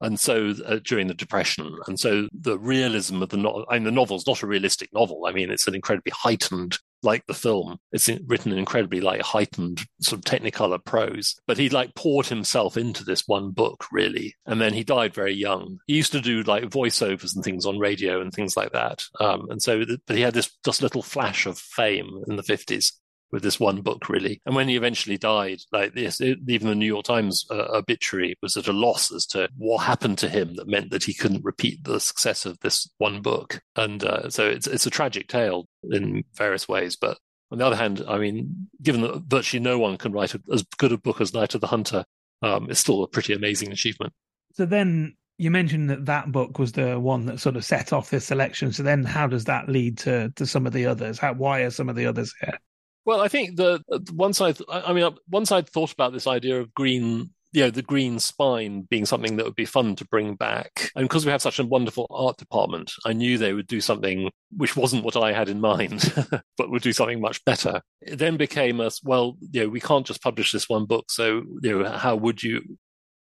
and 0.00 0.18
so 0.18 0.54
uh, 0.66 0.78
during 0.84 1.06
the 1.06 1.14
depression. 1.14 1.76
And 1.86 1.98
so 1.98 2.28
the 2.32 2.58
realism 2.58 3.22
of 3.22 3.28
the 3.30 3.36
novel 3.36 3.64
i 3.70 3.74
mean 3.74 3.84
the 3.84 3.90
novel's 3.90 4.26
not 4.26 4.42
a 4.42 4.46
realistic 4.46 4.92
novel. 4.92 5.24
I 5.26 5.32
mean 5.32 5.50
it's 5.50 5.66
an 5.66 5.74
incredibly 5.74 6.12
heightened 6.14 6.78
like 7.02 7.26
the 7.26 7.34
film 7.34 7.76
it's 7.92 8.08
written 8.26 8.50
in 8.50 8.56
incredibly 8.56 8.98
like 8.98 9.20
heightened 9.20 9.82
sort 10.00 10.18
of 10.18 10.24
technicolor 10.24 10.82
prose. 10.84 11.36
But 11.46 11.58
he 11.58 11.68
like 11.68 11.94
poured 11.94 12.26
himself 12.26 12.76
into 12.76 13.04
this 13.04 13.24
one 13.26 13.50
book 13.50 13.86
really. 13.92 14.34
And 14.46 14.60
then 14.60 14.72
he 14.72 14.84
died 14.84 15.14
very 15.14 15.34
young. 15.34 15.78
He 15.86 15.96
used 15.96 16.12
to 16.12 16.20
do 16.20 16.42
like 16.42 16.64
voiceovers 16.64 17.34
and 17.34 17.44
things 17.44 17.66
on 17.66 17.78
radio 17.78 18.20
and 18.20 18.32
things 18.32 18.56
like 18.56 18.72
that. 18.72 19.02
Um, 19.20 19.48
and 19.50 19.62
so 19.62 19.84
but 20.06 20.16
he 20.16 20.22
had 20.22 20.34
this 20.34 20.50
just 20.64 20.82
little 20.82 21.02
flash 21.02 21.46
of 21.46 21.58
fame 21.58 22.22
in 22.26 22.36
the 22.36 22.42
50s 22.42 22.92
with 23.30 23.42
this 23.42 23.58
one 23.58 23.80
book, 23.80 24.08
really. 24.08 24.40
And 24.46 24.54
when 24.54 24.68
he 24.68 24.76
eventually 24.76 25.18
died, 25.18 25.58
like 25.72 25.94
this, 25.94 26.20
even 26.20 26.68
the 26.68 26.74
New 26.74 26.86
York 26.86 27.04
Times 27.04 27.44
uh, 27.50 27.66
obituary 27.74 28.36
was 28.42 28.56
at 28.56 28.68
a 28.68 28.72
loss 28.72 29.12
as 29.12 29.26
to 29.26 29.48
what 29.56 29.84
happened 29.84 30.18
to 30.18 30.28
him 30.28 30.54
that 30.54 30.68
meant 30.68 30.90
that 30.90 31.04
he 31.04 31.14
couldn't 31.14 31.44
repeat 31.44 31.82
the 31.84 32.00
success 32.00 32.46
of 32.46 32.58
this 32.60 32.88
one 32.98 33.22
book. 33.22 33.60
And 33.76 34.04
uh, 34.04 34.30
so 34.30 34.46
it's 34.46 34.66
it's 34.66 34.86
a 34.86 34.90
tragic 34.90 35.28
tale 35.28 35.66
in 35.90 36.24
various 36.34 36.68
ways, 36.68 36.96
but. 36.96 37.18
On 37.52 37.58
the 37.58 37.66
other 37.66 37.76
hand, 37.76 38.02
I 38.08 38.18
mean, 38.18 38.68
given 38.82 39.02
that 39.02 39.24
virtually 39.28 39.62
no 39.62 39.78
one 39.78 39.96
can 39.96 40.10
write 40.10 40.34
a, 40.34 40.40
as 40.52 40.64
good 40.76 40.90
a 40.90 40.98
book 40.98 41.20
as 41.20 41.34
Night 41.34 41.54
of 41.54 41.60
the 41.60 41.68
Hunter, 41.68 42.04
um, 42.42 42.68
it's 42.68 42.80
still 42.80 43.04
a 43.04 43.06
pretty 43.06 43.32
amazing 43.32 43.70
achievement. 43.70 44.12
So 44.54 44.66
then 44.66 45.14
you 45.38 45.50
mentioned 45.50 45.90
that 45.90 46.06
that 46.06 46.30
book 46.30 46.58
was 46.58 46.72
the 46.72 46.98
one 46.98 47.26
that 47.26 47.40
sort 47.40 47.56
of 47.56 47.64
set 47.64 47.92
off 47.92 48.10
this 48.10 48.26
selection. 48.26 48.72
So 48.72 48.82
then, 48.82 49.04
how 49.04 49.26
does 49.26 49.44
that 49.44 49.68
lead 49.68 49.98
to 49.98 50.30
to 50.36 50.46
some 50.46 50.66
of 50.66 50.72
the 50.72 50.86
others? 50.86 51.18
How 51.18 51.34
why 51.34 51.60
are 51.60 51.70
some 51.70 51.88
of 51.88 51.96
the 51.96 52.06
others 52.06 52.34
here? 52.40 52.58
Well, 53.06 53.20
I 53.20 53.28
think 53.28 53.56
the 53.56 53.82
uh, 53.92 53.98
once 54.12 54.40
I, 54.40 54.54
I 54.68 54.92
mean, 54.92 55.04
uh, 55.04 55.10
once 55.28 55.52
I'd 55.52 55.68
thought 55.68 55.92
about 55.92 56.12
this 56.12 56.26
idea 56.26 56.60
of 56.60 56.72
green 56.74 57.30
you 57.54 57.60
know, 57.60 57.70
the 57.70 57.82
green 57.82 58.18
spine 58.18 58.82
being 58.90 59.06
something 59.06 59.36
that 59.36 59.46
would 59.46 59.54
be 59.54 59.64
fun 59.64 59.94
to 59.94 60.04
bring 60.06 60.34
back. 60.34 60.90
And 60.96 61.04
because 61.04 61.24
we 61.24 61.30
have 61.30 61.40
such 61.40 61.60
a 61.60 61.64
wonderful 61.64 62.08
art 62.10 62.36
department, 62.36 62.92
I 63.06 63.12
knew 63.12 63.38
they 63.38 63.52
would 63.52 63.68
do 63.68 63.80
something 63.80 64.28
which 64.50 64.76
wasn't 64.76 65.04
what 65.04 65.16
I 65.16 65.32
had 65.32 65.48
in 65.48 65.60
mind, 65.60 66.12
but 66.58 66.70
would 66.70 66.82
do 66.82 66.92
something 66.92 67.20
much 67.20 67.44
better. 67.44 67.80
It 68.00 68.16
then 68.16 68.36
became 68.36 68.80
us, 68.80 69.00
well, 69.04 69.36
you 69.52 69.62
know, 69.62 69.68
we 69.68 69.78
can't 69.78 70.04
just 70.04 70.20
publish 70.20 70.50
this 70.50 70.68
one 70.68 70.84
book. 70.84 71.12
So, 71.12 71.44
you 71.62 71.78
know, 71.78 71.90
how 71.90 72.16
would 72.16 72.42
you, 72.42 72.60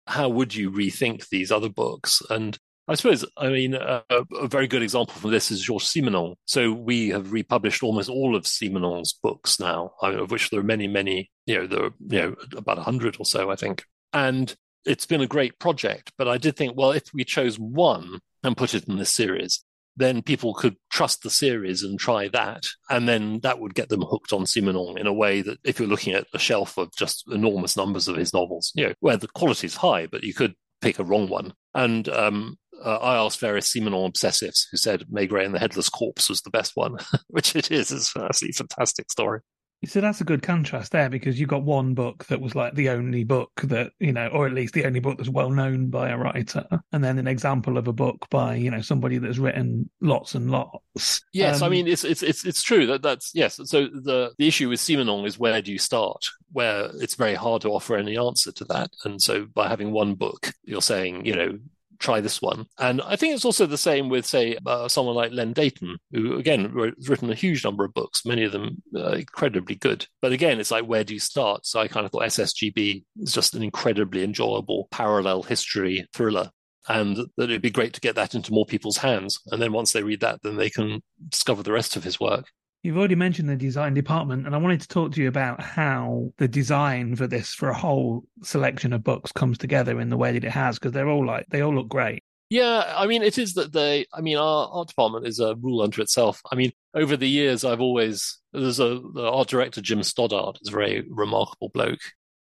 how 0.08 0.28
would 0.28 0.52
you 0.52 0.72
rethink 0.72 1.28
these 1.28 1.52
other 1.52 1.68
books? 1.68 2.20
And 2.28 2.58
I 2.88 2.94
suppose, 2.94 3.24
I 3.36 3.50
mean, 3.50 3.74
a, 3.74 4.02
a, 4.08 4.48
very 4.48 4.66
good 4.66 4.82
example 4.82 5.14
from 5.14 5.30
this 5.30 5.50
is 5.50 5.60
Georges 5.60 5.88
Simenon. 5.88 6.36
So 6.46 6.72
we 6.72 7.10
have 7.10 7.32
republished 7.32 7.82
almost 7.82 8.08
all 8.08 8.34
of 8.34 8.44
Simenon's 8.44 9.12
books 9.12 9.60
now, 9.60 9.92
of 10.00 10.30
which 10.30 10.48
there 10.48 10.60
are 10.60 10.64
many, 10.64 10.86
many, 10.86 11.30
you 11.44 11.58
know, 11.58 11.66
there 11.66 11.84
are, 11.84 11.92
you 12.08 12.18
know, 12.22 12.36
about 12.56 12.78
a 12.78 12.82
hundred 12.82 13.16
or 13.18 13.26
so, 13.26 13.50
I 13.50 13.56
think. 13.56 13.84
And 14.14 14.56
it's 14.86 15.04
been 15.04 15.20
a 15.20 15.26
great 15.26 15.58
project. 15.58 16.12
But 16.16 16.28
I 16.28 16.38
did 16.38 16.56
think, 16.56 16.78
well, 16.78 16.92
if 16.92 17.04
we 17.12 17.24
chose 17.24 17.58
one 17.58 18.20
and 18.42 18.56
put 18.56 18.74
it 18.74 18.88
in 18.88 18.96
this 18.96 19.12
series, 19.12 19.62
then 19.98 20.22
people 20.22 20.54
could 20.54 20.76
trust 20.90 21.22
the 21.22 21.30
series 21.30 21.82
and 21.82 21.98
try 21.98 22.28
that. 22.28 22.62
And 22.88 23.06
then 23.06 23.40
that 23.40 23.58
would 23.58 23.74
get 23.74 23.90
them 23.90 24.00
hooked 24.02 24.32
on 24.32 24.44
Simenon 24.44 24.96
in 24.96 25.06
a 25.06 25.12
way 25.12 25.42
that 25.42 25.58
if 25.62 25.78
you're 25.78 25.88
looking 25.88 26.14
at 26.14 26.26
a 26.32 26.38
shelf 26.38 26.78
of 26.78 26.94
just 26.96 27.24
enormous 27.30 27.76
numbers 27.76 28.08
of 28.08 28.16
his 28.16 28.32
novels, 28.32 28.72
you 28.74 28.86
know, 28.86 28.94
where 29.00 29.18
the 29.18 29.28
quality 29.28 29.66
is 29.66 29.76
high, 29.76 30.06
but 30.06 30.22
you 30.22 30.32
could 30.32 30.54
pick 30.80 30.98
a 30.98 31.04
wrong 31.04 31.28
one. 31.28 31.52
And 31.74 32.08
um, 32.08 32.58
uh, 32.84 32.96
I 32.96 33.16
asked 33.16 33.40
various 33.40 33.72
Simenon 33.72 34.12
obsessives 34.12 34.66
who 34.70 34.76
said 34.76 35.04
Maigret 35.10 35.44
and 35.44 35.54
the 35.54 35.58
Headless 35.58 35.88
Corpse 35.88 36.28
was 36.28 36.42
the 36.42 36.50
best 36.50 36.72
one, 36.74 36.96
which 37.28 37.56
it 37.56 37.70
is. 37.70 37.90
It's 37.90 38.14
a 38.16 38.52
fantastic 38.52 39.10
story. 39.10 39.40
So 39.84 40.00
that's 40.00 40.20
a 40.20 40.24
good 40.24 40.42
contrast 40.42 40.90
there 40.90 41.08
because 41.08 41.38
you've 41.38 41.48
got 41.48 41.62
one 41.62 41.94
book 41.94 42.26
that 42.26 42.40
was 42.40 42.56
like 42.56 42.74
the 42.74 42.88
only 42.88 43.22
book 43.22 43.52
that, 43.62 43.92
you 44.00 44.12
know, 44.12 44.26
or 44.26 44.44
at 44.44 44.52
least 44.52 44.74
the 44.74 44.84
only 44.84 44.98
book 44.98 45.18
that's 45.18 45.30
well 45.30 45.50
known 45.50 45.88
by 45.88 46.08
a 46.08 46.18
writer. 46.18 46.66
And 46.92 47.04
then 47.04 47.16
an 47.18 47.28
example 47.28 47.78
of 47.78 47.86
a 47.86 47.92
book 47.92 48.26
by, 48.28 48.56
you 48.56 48.72
know, 48.72 48.80
somebody 48.80 49.18
that's 49.18 49.38
written 49.38 49.88
lots 50.00 50.34
and 50.34 50.50
lots. 50.50 51.22
Yes. 51.32 51.62
Um, 51.62 51.66
I 51.66 51.68
mean, 51.68 51.86
it's, 51.86 52.02
it's, 52.02 52.24
it's, 52.24 52.44
it's 52.44 52.62
true 52.62 52.86
that 52.86 53.02
that's, 53.02 53.30
yes. 53.34 53.60
So 53.64 53.86
the, 53.86 54.32
the 54.36 54.48
issue 54.48 54.68
with 54.68 54.80
Simenon 54.80 55.24
is 55.26 55.38
where 55.38 55.62
do 55.62 55.70
you 55.70 55.78
start? 55.78 56.26
Where 56.50 56.90
it's 56.94 57.14
very 57.14 57.34
hard 57.34 57.62
to 57.62 57.70
offer 57.70 57.96
any 57.96 58.18
answer 58.18 58.50
to 58.50 58.64
that. 58.64 58.90
And 59.04 59.22
so 59.22 59.46
by 59.46 59.68
having 59.68 59.92
one 59.92 60.16
book, 60.16 60.52
you're 60.64 60.82
saying, 60.82 61.24
you 61.24 61.36
know, 61.36 61.58
try 61.98 62.20
this 62.20 62.40
one. 62.40 62.66
And 62.78 63.00
I 63.02 63.16
think 63.16 63.34
it's 63.34 63.44
also 63.44 63.66
the 63.66 63.78
same 63.78 64.08
with, 64.08 64.26
say, 64.26 64.56
uh, 64.66 64.88
someone 64.88 65.14
like 65.14 65.32
Len 65.32 65.52
Deighton, 65.52 65.98
who, 66.12 66.36
again, 66.36 66.72
has 66.96 67.08
written 67.08 67.30
a 67.30 67.34
huge 67.34 67.64
number 67.64 67.84
of 67.84 67.94
books, 67.94 68.24
many 68.24 68.44
of 68.44 68.52
them 68.52 68.82
uh, 68.94 69.12
incredibly 69.12 69.74
good. 69.74 70.06
But 70.22 70.32
again, 70.32 70.60
it's 70.60 70.70
like, 70.70 70.84
where 70.84 71.04
do 71.04 71.14
you 71.14 71.20
start? 71.20 71.66
So 71.66 71.80
I 71.80 71.88
kind 71.88 72.06
of 72.06 72.12
thought 72.12 72.22
SSGB 72.22 73.04
is 73.20 73.32
just 73.32 73.54
an 73.54 73.62
incredibly 73.62 74.22
enjoyable 74.22 74.88
parallel 74.90 75.42
history 75.42 76.06
thriller. 76.12 76.50
And 76.88 77.16
that 77.36 77.50
it'd 77.50 77.60
be 77.60 77.70
great 77.70 77.92
to 77.94 78.00
get 78.00 78.14
that 78.14 78.34
into 78.34 78.52
more 78.52 78.64
people's 78.64 78.96
hands. 78.96 79.38
And 79.48 79.60
then 79.60 79.72
once 79.72 79.92
they 79.92 80.02
read 80.02 80.20
that, 80.20 80.40
then 80.42 80.56
they 80.56 80.70
can 80.70 81.02
discover 81.28 81.62
the 81.62 81.72
rest 81.72 81.96
of 81.96 82.04
his 82.04 82.18
work. 82.18 82.46
You've 82.82 82.96
already 82.96 83.16
mentioned 83.16 83.48
the 83.48 83.56
design 83.56 83.94
department, 83.94 84.46
and 84.46 84.54
I 84.54 84.58
wanted 84.58 84.80
to 84.82 84.88
talk 84.88 85.12
to 85.12 85.20
you 85.20 85.28
about 85.28 85.60
how 85.60 86.32
the 86.38 86.46
design 86.46 87.16
for 87.16 87.26
this, 87.26 87.52
for 87.52 87.68
a 87.68 87.76
whole 87.76 88.24
selection 88.42 88.92
of 88.92 89.02
books, 89.02 89.32
comes 89.32 89.58
together 89.58 90.00
in 90.00 90.10
the 90.10 90.16
way 90.16 90.32
that 90.32 90.44
it 90.44 90.50
has, 90.50 90.78
because 90.78 90.92
they're 90.92 91.08
all 91.08 91.26
like, 91.26 91.46
they 91.50 91.60
all 91.60 91.74
look 91.74 91.88
great. 91.88 92.22
Yeah, 92.50 92.94
I 92.96 93.06
mean, 93.06 93.22
it 93.22 93.36
is 93.36 93.54
that 93.54 93.72
they, 93.72 94.06
I 94.14 94.20
mean, 94.20 94.38
our 94.38 94.68
art 94.72 94.88
department 94.88 95.26
is 95.26 95.38
a 95.38 95.54
rule 95.56 95.82
unto 95.82 96.00
itself. 96.00 96.40
I 96.50 96.54
mean, 96.54 96.72
over 96.94 97.16
the 97.16 97.28
years, 97.28 97.64
I've 97.64 97.80
always, 97.80 98.38
there's 98.52 98.80
a, 98.80 99.00
the 99.12 99.28
art 99.30 99.48
director, 99.48 99.82
Jim 99.82 100.02
Stoddart, 100.02 100.58
is 100.62 100.68
a 100.68 100.72
very 100.72 101.04
remarkable 101.10 101.68
bloke. 101.68 102.00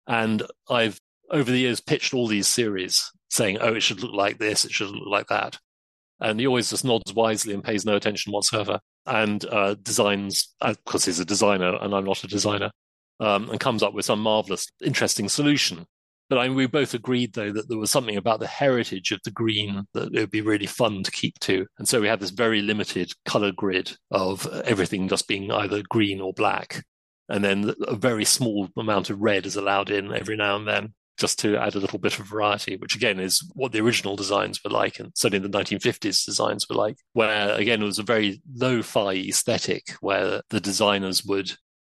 And 0.07 0.43
I've, 0.69 0.97
over 1.29 1.51
the 1.51 1.59
years, 1.59 1.81
pitched 1.81 2.13
all 2.13 2.27
these 2.27 2.47
series 2.47 3.11
saying, 3.29 3.57
oh, 3.59 3.73
it 3.73 3.81
should 3.81 4.01
look 4.01 4.13
like 4.13 4.37
this, 4.37 4.65
it 4.65 4.71
should 4.71 4.91
look 4.91 5.07
like 5.07 5.27
that. 5.27 5.57
And 6.21 6.39
he 6.39 6.47
always 6.47 6.69
just 6.69 6.85
nods 6.85 7.13
wisely 7.13 7.53
and 7.53 7.63
pays 7.63 7.83
no 7.83 7.95
attention 7.95 8.31
whatsoever 8.31 8.79
and 9.07 9.43
uh, 9.45 9.75
designs, 9.81 10.53
because 10.61 11.03
uh, 11.03 11.07
he's 11.07 11.19
a 11.19 11.25
designer 11.25 11.75
and 11.81 11.93
I'm 11.93 12.05
not 12.05 12.23
a 12.23 12.27
designer, 12.27 12.71
um, 13.19 13.49
and 13.49 13.59
comes 13.59 13.81
up 13.81 13.93
with 13.93 14.05
some 14.05 14.21
marvelous, 14.21 14.67
interesting 14.83 15.27
solution. 15.27 15.85
But 16.29 16.37
I 16.37 16.47
mean, 16.47 16.55
we 16.55 16.65
both 16.67 16.93
agreed, 16.93 17.33
though, 17.33 17.51
that 17.51 17.67
there 17.67 17.77
was 17.77 17.91
something 17.91 18.15
about 18.15 18.39
the 18.39 18.47
heritage 18.47 19.11
of 19.11 19.19
the 19.25 19.31
green 19.31 19.83
that 19.93 20.13
it 20.13 20.19
would 20.19 20.31
be 20.31 20.39
really 20.39 20.65
fun 20.65 21.03
to 21.03 21.11
keep 21.11 21.37
to. 21.39 21.65
And 21.77 21.89
so 21.89 21.99
we 21.99 22.07
had 22.07 22.21
this 22.21 22.29
very 22.29 22.61
limited 22.61 23.11
color 23.25 23.51
grid 23.51 23.97
of 24.11 24.47
everything 24.63 25.09
just 25.09 25.27
being 25.27 25.51
either 25.51 25.83
green 25.89 26.21
or 26.21 26.31
black. 26.31 26.85
And 27.27 27.43
then 27.43 27.73
a 27.85 27.95
very 27.95 28.23
small 28.23 28.69
amount 28.77 29.09
of 29.09 29.19
red 29.19 29.45
is 29.45 29.57
allowed 29.57 29.89
in 29.89 30.13
every 30.13 30.37
now 30.37 30.55
and 30.55 30.67
then 30.67 30.93
just 31.21 31.37
to 31.39 31.55
add 31.55 31.75
a 31.75 31.79
little 31.79 31.99
bit 31.99 32.17
of 32.17 32.25
variety, 32.25 32.75
which 32.77 32.95
again 32.95 33.19
is 33.19 33.47
what 33.53 33.71
the 33.71 33.79
original 33.79 34.15
designs 34.15 34.59
were 34.63 34.71
like, 34.71 34.99
and 34.99 35.11
certainly 35.15 35.47
the 35.47 35.57
1950s 35.57 36.25
designs 36.25 36.67
were 36.67 36.75
like, 36.75 36.97
where 37.13 37.53
again 37.53 37.81
it 37.81 37.85
was 37.85 37.99
a 37.99 38.03
very 38.03 38.41
lo-fi 38.55 39.13
aesthetic, 39.13 39.91
where 40.01 40.41
the 40.49 40.59
designers 40.59 41.23
would, 41.23 41.51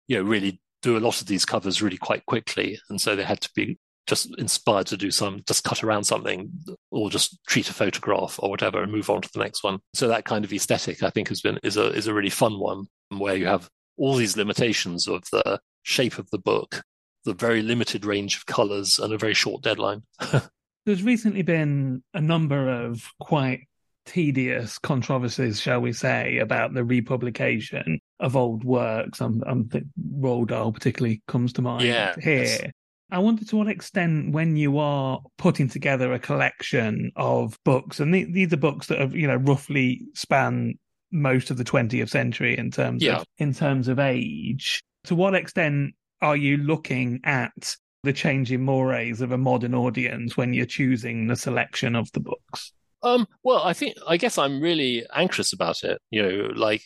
you 0.09 0.17
know, 0.17 0.23
really 0.23 0.61
do 0.81 0.97
a 0.97 1.01
lot 1.07 1.21
of 1.21 1.27
these 1.27 1.45
covers 1.45 1.83
really 1.83 1.99
quite 1.99 2.25
quickly, 2.25 2.79
and 2.89 3.01
so 3.01 3.15
they 3.15 3.23
had 3.23 3.41
to 3.43 3.51
be 3.55 3.79
just 4.07 4.35
inspired 4.39 4.87
to 4.87 4.97
do 4.97 5.11
some, 5.11 5.43
just 5.47 5.65
cut 5.65 5.85
around 5.85 6.05
something, 6.05 6.51
or 6.91 7.11
just 7.11 7.39
treat 7.47 7.69
a 7.69 7.75
photograph 7.75 8.41
or 8.43 8.49
whatever, 8.49 8.83
and 8.83 8.91
move 8.91 9.11
on 9.11 9.21
to 9.21 9.29
the 9.35 9.41
next 9.41 9.63
one. 9.63 9.79
So 9.93 10.09
that 10.09 10.25
kind 10.25 10.47
of 10.47 10.53
aesthetic, 10.53 11.03
I 11.03 11.11
think, 11.11 11.29
has 11.29 11.43
been 11.43 11.59
is 11.63 11.77
a 11.77 11.89
is 11.93 12.07
a 12.07 12.15
really 12.15 12.31
fun 12.31 12.59
one, 12.59 12.87
where 13.11 13.37
you 13.37 13.47
have 13.47 13.69
all 13.99 14.17
these 14.17 14.39
limitations 14.39 15.07
of 15.07 15.25
the 15.33 15.61
shape 15.83 16.19
of 16.19 16.31
the 16.31 16.39
book 16.39 16.83
the 17.29 17.35
very 17.35 17.63
limited 17.63 18.05
range 18.05 18.37
of 18.37 18.47
colors 18.47 18.99
and 18.99 19.13
a 19.13 19.19
very 19.19 19.35
short 19.35 19.63
deadline. 19.63 20.03
There's 20.87 21.03
recently 21.03 21.43
been 21.43 22.03
a 22.15 22.21
number 22.21 22.69
of 22.69 23.07
quite 23.21 23.69
tedious 24.07 24.79
controversies, 24.79 25.61
shall 25.61 25.81
we 25.81 25.93
say, 25.93 26.39
about 26.39 26.73
the 26.73 26.83
republication 26.83 28.01
of 28.19 28.37
old 28.37 28.65
works. 28.65 29.21
I'm, 29.21 29.43
I'm 29.47 29.69
Roald 30.19 30.49
Dahl 30.49 30.73
particularly 30.73 31.23
comes 31.29 31.53
to 31.55 31.63
mind 31.63 31.85
yeah, 31.85 32.15
here. 32.21 32.43
Yes. 32.43 32.63
I 33.11 33.19
wonder 33.19 33.45
to 33.45 33.57
what 33.57 33.69
extent, 33.69 34.33
when 34.33 34.57
you 34.57 34.79
are 34.79 35.21
putting 35.39 35.69
together 35.69 36.13
a 36.13 36.19
collection 36.19 37.13
of 37.17 37.59
books, 37.65 38.01
and 38.01 38.13
these 38.13 38.53
are 38.53 38.59
books 38.59 38.87
that 38.89 38.99
have, 38.99 39.15
you 39.15 39.27
know, 39.27 39.37
roughly 39.37 40.07
span 40.15 40.79
most 41.11 41.51
of 41.51 41.57
the 41.57 41.65
20th 41.65 42.11
century 42.11 42.57
in 42.57 42.71
terms 42.71 43.03
yeah. 43.03 43.19
of 43.19 43.27
in 43.39 43.55
terms 43.55 43.89
of 43.89 43.99
age, 43.99 44.83
to 45.05 45.15
what 45.15 45.35
extent 45.35 45.95
are 46.21 46.37
you 46.37 46.57
looking 46.57 47.21
at 47.25 47.77
the 48.05 48.13
changing 48.13 48.65
mores 48.65 49.21
of 49.21 49.33
a 49.33 49.39
modern 49.39 49.75
audience 49.75 50.37
when 50.37 50.55
you're 50.55 50.67
choosing 50.67 51.27
the 51.27 51.37
selection 51.37 51.97
of 51.97 52.11
the 52.13 52.21
books? 52.21 52.73
Um, 53.03 53.27
well, 53.43 53.63
I 53.63 53.73
think 53.73 53.97
I 54.07 54.17
guess 54.17 54.39
I'm 54.39 54.61
really 54.61 55.05
anxious 55.15 55.53
about 55.53 55.85
it. 55.85 56.01
You 56.11 56.23
know, 56.23 56.51
like 56.55 56.83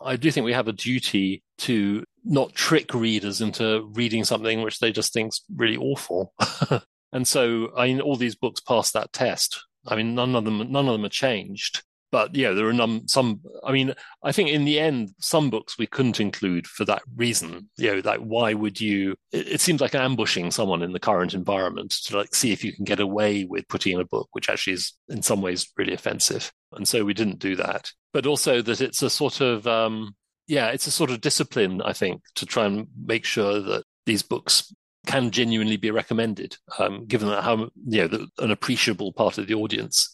I 0.00 0.16
do 0.16 0.30
think 0.30 0.44
we 0.44 0.52
have 0.52 0.68
a 0.68 0.72
duty 0.72 1.42
to 1.58 2.04
not 2.24 2.54
trick 2.54 2.94
readers 2.94 3.40
into 3.40 3.88
reading 3.94 4.24
something 4.24 4.62
which 4.62 4.78
they 4.78 4.92
just 4.92 5.12
think's 5.12 5.42
really 5.54 5.76
awful. 5.76 6.32
and 7.12 7.26
so, 7.26 7.70
I 7.76 7.86
mean, 7.86 8.00
all 8.00 8.16
these 8.16 8.34
books 8.34 8.60
pass 8.60 8.90
that 8.92 9.12
test. 9.12 9.64
I 9.86 9.96
mean, 9.96 10.14
none 10.14 10.34
of 10.34 10.44
them, 10.44 10.70
none 10.70 10.86
of 10.86 10.92
them 10.92 11.04
are 11.04 11.10
changed 11.10 11.82
but 12.12 12.36
yeah, 12.36 12.50
there 12.50 12.68
are 12.68 12.74
num- 12.74 13.08
some. 13.08 13.40
I 13.64 13.72
mean, 13.72 13.94
I 14.22 14.32
think 14.32 14.50
in 14.50 14.66
the 14.66 14.78
end, 14.78 15.14
some 15.18 15.48
books 15.48 15.78
we 15.78 15.86
couldn't 15.86 16.20
include 16.20 16.66
for 16.66 16.84
that 16.84 17.02
reason. 17.16 17.70
You 17.78 17.96
know, 17.96 18.02
like 18.04 18.20
why 18.20 18.52
would 18.52 18.80
you? 18.80 19.16
It, 19.32 19.54
it, 19.54 19.60
seems 19.62 19.80
like 19.80 19.94
ambushing 19.94 20.50
someone 20.50 20.82
in 20.82 20.92
the 20.92 21.00
current 21.00 21.32
environment 21.32 21.90
to 22.04 22.18
like 22.18 22.34
see 22.34 22.52
if 22.52 22.62
you 22.62 22.72
can 22.74 22.84
get 22.84 23.00
away 23.00 23.46
with 23.46 23.66
putting 23.66 23.94
in 23.94 24.00
a 24.00 24.04
book 24.04 24.28
which 24.32 24.50
actually 24.50 24.74
is 24.74 24.92
in 25.08 25.22
some 25.22 25.40
ways 25.40 25.72
really 25.76 25.94
offensive. 25.94 26.52
And 26.72 26.86
so 26.86 27.02
we 27.02 27.14
didn't 27.14 27.38
do 27.38 27.56
that. 27.56 27.90
But 28.12 28.26
also 28.26 28.60
that 28.60 28.82
it's 28.82 29.02
a 29.02 29.08
sort 29.10 29.40
of 29.40 29.66
um, 29.66 30.14
yeah, 30.46 30.68
it's 30.68 30.86
a 30.86 30.92
sort 30.92 31.10
of 31.10 31.22
discipline 31.22 31.80
I 31.80 31.94
think 31.94 32.20
to 32.34 32.44
try 32.44 32.66
and 32.66 32.88
make 33.02 33.24
sure 33.24 33.58
that 33.58 33.84
these 34.04 34.22
books 34.22 34.72
can 35.06 35.30
genuinely 35.30 35.78
be 35.78 35.90
recommended, 35.90 36.56
um, 36.78 37.06
given 37.06 37.28
that 37.28 37.42
how 37.42 37.70
you 37.86 38.02
know 38.02 38.06
the, 38.06 38.28
an 38.38 38.50
appreciable 38.50 39.12
part 39.14 39.38
of 39.38 39.46
the 39.46 39.54
audience 39.54 40.11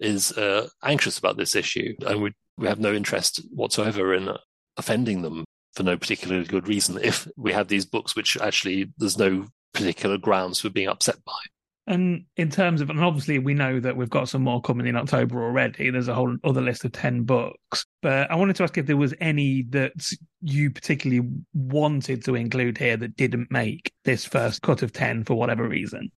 is 0.00 0.32
uh, 0.32 0.68
anxious 0.82 1.18
about 1.18 1.36
this 1.36 1.54
issue, 1.54 1.94
and 2.06 2.22
we 2.22 2.32
we 2.56 2.66
have 2.66 2.80
no 2.80 2.92
interest 2.92 3.40
whatsoever 3.50 4.14
in 4.14 4.30
offending 4.76 5.22
them 5.22 5.44
for 5.74 5.82
no 5.82 5.96
particularly 5.96 6.44
good 6.44 6.68
reason. 6.68 6.98
If 7.02 7.28
we 7.36 7.52
have 7.52 7.68
these 7.68 7.86
books 7.86 8.14
which 8.14 8.36
actually 8.38 8.92
there's 8.98 9.18
no 9.18 9.46
particular 9.72 10.18
grounds 10.18 10.60
for 10.60 10.68
being 10.68 10.88
upset 10.88 11.24
by. 11.24 11.38
And 11.86 12.24
in 12.36 12.50
terms 12.50 12.80
of, 12.80 12.90
and 12.90 13.02
obviously 13.02 13.38
we 13.38 13.54
know 13.54 13.80
that 13.80 13.96
we've 13.96 14.10
got 14.10 14.28
some 14.28 14.42
more 14.42 14.60
coming 14.60 14.86
in 14.86 14.96
October 14.96 15.42
already. 15.42 15.90
There's 15.90 16.08
a 16.08 16.14
whole 16.14 16.36
other 16.44 16.60
list 16.60 16.84
of 16.84 16.92
10 16.92 17.24
books. 17.24 17.84
But 18.02 18.30
I 18.30 18.36
wanted 18.36 18.56
to 18.56 18.62
ask 18.62 18.78
if 18.78 18.86
there 18.86 18.96
was 18.96 19.14
any 19.20 19.62
that 19.70 19.92
you 20.40 20.70
particularly 20.70 21.28
wanted 21.52 22.24
to 22.26 22.36
include 22.36 22.78
here 22.78 22.96
that 22.96 23.16
didn't 23.16 23.50
make 23.50 23.92
this 24.04 24.24
first 24.24 24.62
cut 24.62 24.82
of 24.82 24.92
10 24.92 25.24
for 25.24 25.34
whatever 25.34 25.66
reason. 25.66 26.12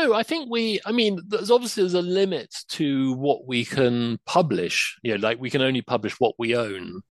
No, 0.00 0.14
I 0.14 0.22
think 0.22 0.48
we. 0.50 0.80
I 0.86 0.92
mean, 0.92 1.20
there's 1.28 1.50
obviously 1.50 1.82
there's 1.82 1.94
a 1.94 2.00
limit 2.02 2.54
to 2.70 3.12
what 3.14 3.46
we 3.46 3.66
can 3.66 4.18
publish. 4.24 4.98
You 5.02 5.12
know, 5.12 5.28
like 5.28 5.38
we 5.40 5.50
can 5.50 5.60
only 5.60 5.82
publish 5.82 6.18
what 6.18 6.34
we 6.38 6.56
own, 6.56 7.02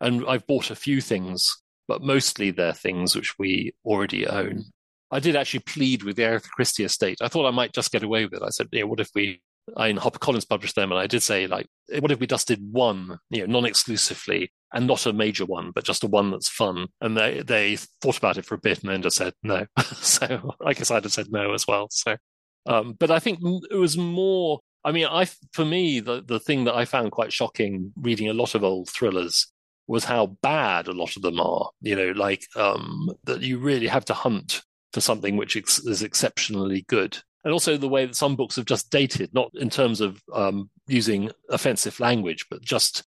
and 0.00 0.24
I've 0.28 0.46
bought 0.46 0.70
a 0.70 0.76
few 0.76 1.00
things, 1.00 1.60
but 1.88 2.02
mostly 2.02 2.52
they're 2.52 2.72
things 2.72 3.16
which 3.16 3.36
we 3.36 3.74
already 3.84 4.28
own. 4.28 4.64
I 5.10 5.18
did 5.18 5.34
actually 5.34 5.60
plead 5.60 6.04
with 6.04 6.16
the 6.16 6.24
Agatha 6.24 6.48
Christie 6.48 6.84
estate. 6.84 7.18
I 7.20 7.28
thought 7.28 7.46
I 7.48 7.52
might 7.52 7.72
just 7.72 7.90
get 7.92 8.02
away 8.04 8.24
with 8.24 8.34
it. 8.34 8.42
I 8.42 8.50
said, 8.50 8.68
yeah, 8.72 8.84
what 8.84 9.00
if 9.00 9.10
we, 9.14 9.40
I 9.76 9.88
mean, 9.88 9.98
HarperCollins 9.98 10.48
published 10.48 10.74
them, 10.74 10.90
and 10.92 11.00
I 11.00 11.06
did 11.06 11.22
say, 11.22 11.46
like, 11.46 11.66
what 12.00 12.10
if 12.10 12.20
we 12.20 12.26
just 12.26 12.48
did 12.48 12.60
one, 12.72 13.18
you 13.30 13.40
know, 13.40 13.52
non-exclusively, 13.52 14.52
and 14.72 14.86
not 14.86 15.06
a 15.06 15.12
major 15.12 15.46
one, 15.46 15.72
but 15.74 15.84
just 15.84 16.04
a 16.04 16.08
one 16.08 16.30
that's 16.30 16.48
fun? 16.48 16.88
And 17.00 17.16
they 17.16 17.42
they 17.42 17.76
thought 18.02 18.18
about 18.18 18.38
it 18.38 18.44
for 18.44 18.54
a 18.54 18.58
bit, 18.58 18.82
and 18.82 18.90
then 18.90 19.02
just 19.02 19.16
said 19.16 19.34
no. 19.42 19.66
so 19.96 20.54
I 20.64 20.74
guess 20.74 20.92
I'd 20.92 21.04
have 21.04 21.12
said 21.12 21.30
no 21.30 21.54
as 21.54 21.66
well. 21.66 21.88
So, 21.90 22.16
um, 22.66 22.94
but 22.98 23.10
I 23.10 23.18
think 23.18 23.40
it 23.70 23.76
was 23.76 23.96
more. 23.96 24.60
I 24.84 24.92
mean, 24.92 25.06
I 25.06 25.26
for 25.52 25.64
me, 25.64 26.00
the 26.00 26.22
the 26.22 26.40
thing 26.40 26.64
that 26.64 26.74
I 26.74 26.84
found 26.84 27.12
quite 27.12 27.32
shocking 27.32 27.92
reading 27.96 28.28
a 28.28 28.34
lot 28.34 28.54
of 28.54 28.64
old 28.64 28.88
thrillers 28.88 29.46
was 29.88 30.04
how 30.04 30.36
bad 30.42 30.88
a 30.88 30.92
lot 30.92 31.16
of 31.16 31.22
them 31.22 31.40
are. 31.40 31.70
You 31.80 31.96
know, 31.96 32.10
like 32.12 32.44
um, 32.56 33.10
that 33.24 33.42
you 33.42 33.58
really 33.58 33.86
have 33.86 34.04
to 34.06 34.14
hunt 34.14 34.62
for 34.92 35.00
something 35.00 35.36
which 35.36 35.56
is 35.56 36.02
exceptionally 36.02 36.84
good. 36.88 37.18
And 37.44 37.52
also 37.52 37.76
the 37.76 37.88
way 37.88 38.06
that 38.06 38.16
some 38.16 38.34
books 38.34 38.56
have 38.56 38.64
just 38.64 38.90
dated, 38.90 39.32
not 39.32 39.50
in 39.54 39.70
terms 39.70 40.00
of 40.00 40.20
um, 40.32 40.68
using 40.88 41.30
offensive 41.48 42.00
language, 42.00 42.46
but 42.50 42.62
just 42.62 43.04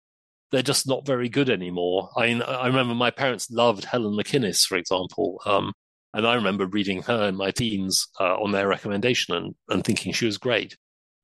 they're 0.50 0.62
just 0.62 0.86
not 0.86 1.06
very 1.06 1.28
good 1.28 1.48
anymore. 1.48 2.10
I 2.16 2.26
mean, 2.26 2.42
I 2.42 2.66
remember 2.66 2.94
my 2.94 3.10
parents 3.10 3.50
loved 3.50 3.84
Helen 3.84 4.14
MacInnes, 4.14 4.64
for 4.66 4.76
example, 4.76 5.40
um, 5.46 5.72
and 6.16 6.26
I 6.26 6.34
remember 6.34 6.64
reading 6.64 7.02
her 7.02 7.28
in 7.28 7.36
my 7.36 7.50
teens 7.50 8.08
uh, 8.18 8.40
on 8.40 8.50
their 8.50 8.66
recommendation 8.66 9.34
and, 9.34 9.54
and 9.68 9.84
thinking 9.84 10.14
she 10.14 10.24
was 10.24 10.38
great. 10.38 10.74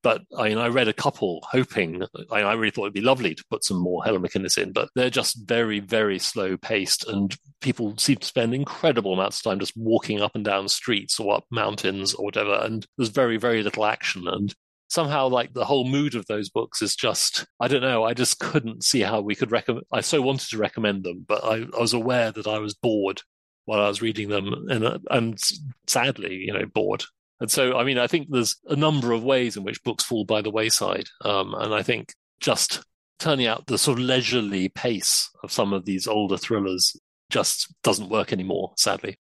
But 0.02 0.20
I 0.36 0.50
mean, 0.50 0.58
I 0.58 0.66
read 0.66 0.88
a 0.88 0.92
couple 0.92 1.46
hoping, 1.50 2.02
I, 2.30 2.40
I 2.40 2.52
really 2.52 2.72
thought 2.72 2.82
it'd 2.82 2.92
be 2.92 3.00
lovely 3.00 3.34
to 3.34 3.44
put 3.48 3.64
some 3.64 3.78
more 3.78 4.04
Helen 4.04 4.20
MacInnes 4.20 4.58
in, 4.58 4.72
but 4.72 4.90
they're 4.94 5.08
just 5.08 5.48
very, 5.48 5.80
very 5.80 6.18
slow 6.18 6.58
paced. 6.58 7.08
And 7.08 7.34
people 7.62 7.96
seem 7.96 8.16
to 8.16 8.26
spend 8.26 8.52
incredible 8.52 9.14
amounts 9.14 9.38
of 9.38 9.44
time 9.44 9.60
just 9.60 9.76
walking 9.78 10.20
up 10.20 10.32
and 10.34 10.44
down 10.44 10.68
streets 10.68 11.18
or 11.18 11.36
up 11.36 11.44
mountains 11.50 12.12
or 12.12 12.26
whatever. 12.26 12.60
And 12.62 12.86
there's 12.98 13.08
very, 13.08 13.38
very 13.38 13.62
little 13.62 13.86
action. 13.86 14.28
And 14.28 14.54
somehow 14.90 15.26
like 15.26 15.54
the 15.54 15.64
whole 15.64 15.88
mood 15.88 16.14
of 16.14 16.26
those 16.26 16.50
books 16.50 16.82
is 16.82 16.94
just 16.94 17.46
i 17.60 17.66
don't 17.66 17.80
know 17.80 18.04
i 18.04 18.12
just 18.12 18.38
couldn't 18.38 18.84
see 18.84 19.00
how 19.00 19.22
we 19.22 19.34
could 19.34 19.50
recommend 19.50 19.86
i 19.90 20.02
so 20.02 20.20
wanted 20.20 20.46
to 20.50 20.58
recommend 20.58 21.02
them 21.02 21.24
but 21.26 21.42
I, 21.42 21.64
I, 21.74 21.80
was 21.80 21.94
aware 21.94 22.30
that 22.30 22.46
i 22.46 22.58
was 22.58 22.74
bored 22.74 23.22
while 23.64 23.80
i 23.80 23.88
was 23.88 24.02
reading 24.02 24.28
them 24.28 24.66
and, 24.68 24.98
and 25.10 25.38
sadly 25.86 26.34
you 26.34 26.52
know 26.52 26.66
bored 26.74 27.04
and 27.42 27.50
so, 27.50 27.76
I 27.76 27.82
mean, 27.82 27.98
I 27.98 28.06
think 28.06 28.28
there's 28.30 28.54
a 28.68 28.76
number 28.76 29.10
of 29.10 29.24
ways 29.24 29.56
in 29.56 29.64
which 29.64 29.82
books 29.82 30.04
fall 30.04 30.24
by 30.24 30.42
the 30.42 30.50
wayside. 30.50 31.08
Um, 31.24 31.54
and 31.54 31.74
I 31.74 31.82
think 31.82 32.14
just 32.38 32.84
turning 33.18 33.48
out 33.48 33.66
the 33.66 33.78
sort 33.78 33.98
of 33.98 34.04
leisurely 34.04 34.68
pace 34.68 35.28
of 35.42 35.50
some 35.50 35.72
of 35.72 35.84
these 35.84 36.06
older 36.06 36.36
thrillers 36.36 36.96
just 37.30 37.74
doesn't 37.82 38.10
work 38.10 38.32
anymore, 38.32 38.74
sadly. 38.76 39.16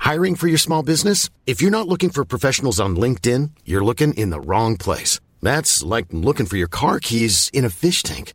Hiring 0.00 0.34
for 0.34 0.48
your 0.48 0.58
small 0.58 0.82
business? 0.82 1.30
If 1.46 1.62
you're 1.62 1.70
not 1.70 1.88
looking 1.88 2.10
for 2.10 2.26
professionals 2.26 2.78
on 2.78 2.96
LinkedIn, 2.96 3.52
you're 3.64 3.84
looking 3.84 4.12
in 4.12 4.28
the 4.28 4.40
wrong 4.40 4.76
place. 4.76 5.18
That's 5.40 5.82
like 5.82 6.06
looking 6.10 6.44
for 6.44 6.58
your 6.58 6.68
car 6.68 7.00
keys 7.00 7.50
in 7.54 7.64
a 7.64 7.70
fish 7.70 8.02
tank. 8.02 8.34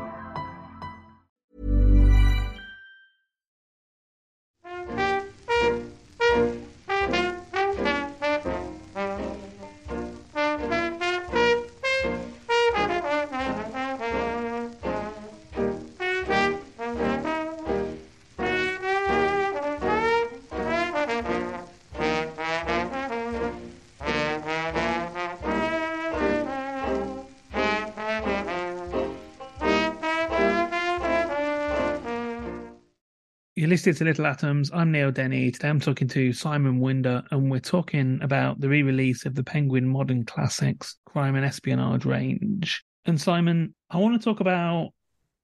Listening 33.81 33.95
to 33.95 34.03
Little 34.03 34.27
Atoms. 34.27 34.69
I'm 34.71 34.91
Neil 34.91 35.11
Denny. 35.11 35.49
Today 35.49 35.67
I'm 35.67 35.79
talking 35.79 36.07
to 36.09 36.33
Simon 36.33 36.77
Winder, 36.77 37.23
and 37.31 37.49
we're 37.49 37.57
talking 37.57 38.19
about 38.21 38.59
the 38.59 38.69
re 38.69 38.83
release 38.83 39.25
of 39.25 39.33
the 39.33 39.43
Penguin 39.43 39.87
Modern 39.87 40.23
Classics 40.23 40.99
Crime 41.07 41.33
and 41.33 41.43
Espionage 41.43 42.05
range. 42.05 42.85
And 43.05 43.19
Simon, 43.19 43.73
I 43.89 43.97
want 43.97 44.21
to 44.21 44.23
talk 44.23 44.39
about 44.39 44.89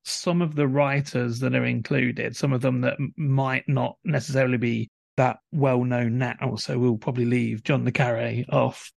some 0.03 0.43
of 0.43 0.53
the 0.53 0.67
writers 0.67 1.39
that 1.39 1.55
are 1.55 1.65
included, 1.65 2.35
some 2.35 2.53
of 2.53 2.61
them 2.61 2.81
that 2.81 2.99
might 3.17 3.67
not 3.67 3.97
necessarily 4.05 4.57
be 4.57 4.91
that 5.15 5.37
well 5.51 5.83
known 5.83 6.19
now. 6.19 6.57
So 6.57 6.77
we'll 6.77 6.97
probably 6.97 7.25
leave 7.25 7.63
John 7.63 7.85
Le 7.85 7.91
Carre 7.91 8.43
off. 8.49 8.91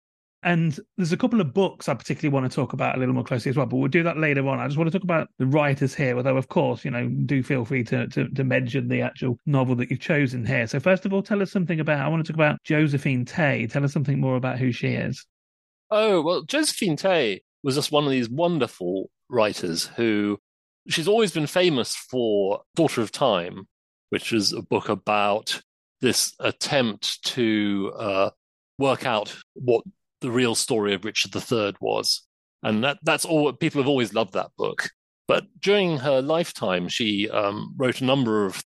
And 0.47 0.79
there's 0.95 1.11
a 1.11 1.17
couple 1.17 1.41
of 1.41 1.53
books 1.53 1.89
I 1.89 1.93
particularly 1.93 2.33
want 2.33 2.49
to 2.49 2.55
talk 2.55 2.71
about 2.71 2.95
a 2.95 2.99
little 2.99 3.13
more 3.13 3.25
closely 3.25 3.49
as 3.49 3.57
well, 3.57 3.65
but 3.65 3.75
we'll 3.75 3.89
do 3.89 4.03
that 4.03 4.17
later 4.17 4.47
on. 4.47 4.59
I 4.59 4.67
just 4.67 4.77
want 4.77 4.89
to 4.89 4.97
talk 4.97 5.03
about 5.03 5.27
the 5.37 5.45
writers 5.45 5.93
here, 5.93 6.15
although, 6.15 6.37
of 6.37 6.47
course, 6.47 6.85
you 6.85 6.91
know, 6.91 7.09
do 7.25 7.43
feel 7.43 7.65
free 7.65 7.83
to, 7.83 8.07
to, 8.07 8.29
to 8.29 8.43
mention 8.45 8.87
the 8.87 9.01
actual 9.01 9.37
novel 9.45 9.75
that 9.75 9.91
you've 9.91 9.99
chosen 9.99 10.45
here. 10.45 10.65
So, 10.65 10.79
first 10.79 11.05
of 11.05 11.11
all, 11.11 11.21
tell 11.21 11.41
us 11.41 11.51
something 11.51 11.81
about, 11.81 11.99
I 11.99 12.07
want 12.07 12.25
to 12.25 12.31
talk 12.31 12.37
about 12.37 12.63
Josephine 12.63 13.25
Tey. 13.25 13.67
Tell 13.67 13.83
us 13.83 13.91
something 13.91 14.21
more 14.21 14.37
about 14.37 14.57
who 14.57 14.71
she 14.71 14.93
is. 14.93 15.25
Oh, 15.91 16.21
well, 16.21 16.43
Josephine 16.43 16.95
Tey 16.95 17.41
was 17.61 17.75
just 17.75 17.91
one 17.91 18.05
of 18.05 18.11
these 18.11 18.29
wonderful 18.29 19.09
writers 19.27 19.87
who 19.97 20.39
she's 20.87 21.09
always 21.09 21.33
been 21.33 21.47
famous 21.47 21.93
for 21.93 22.61
Daughter 22.73 23.01
of 23.01 23.11
Time, 23.11 23.67
which 24.11 24.31
is 24.31 24.53
a 24.53 24.61
book 24.61 24.87
about 24.87 25.61
this 25.99 26.33
attempt 26.39 27.21
to 27.25 27.91
uh, 27.99 28.29
work 28.79 29.05
out 29.05 29.35
what 29.55 29.83
the 30.21 30.31
real 30.31 30.55
story 30.55 30.93
of 30.93 31.05
Richard 31.05 31.35
III 31.35 31.75
was. 31.79 32.25
And 32.63 32.83
that, 32.83 32.97
that's 33.03 33.25
all 33.25 33.51
people 33.53 33.81
have 33.81 33.87
always 33.87 34.13
loved 34.13 34.33
that 34.33 34.51
book. 34.57 34.89
But 35.27 35.45
during 35.59 35.97
her 35.97 36.21
lifetime, 36.21 36.87
she 36.87 37.29
um, 37.29 37.73
wrote 37.77 38.01
a 38.01 38.05
number 38.05 38.45
of 38.45 38.63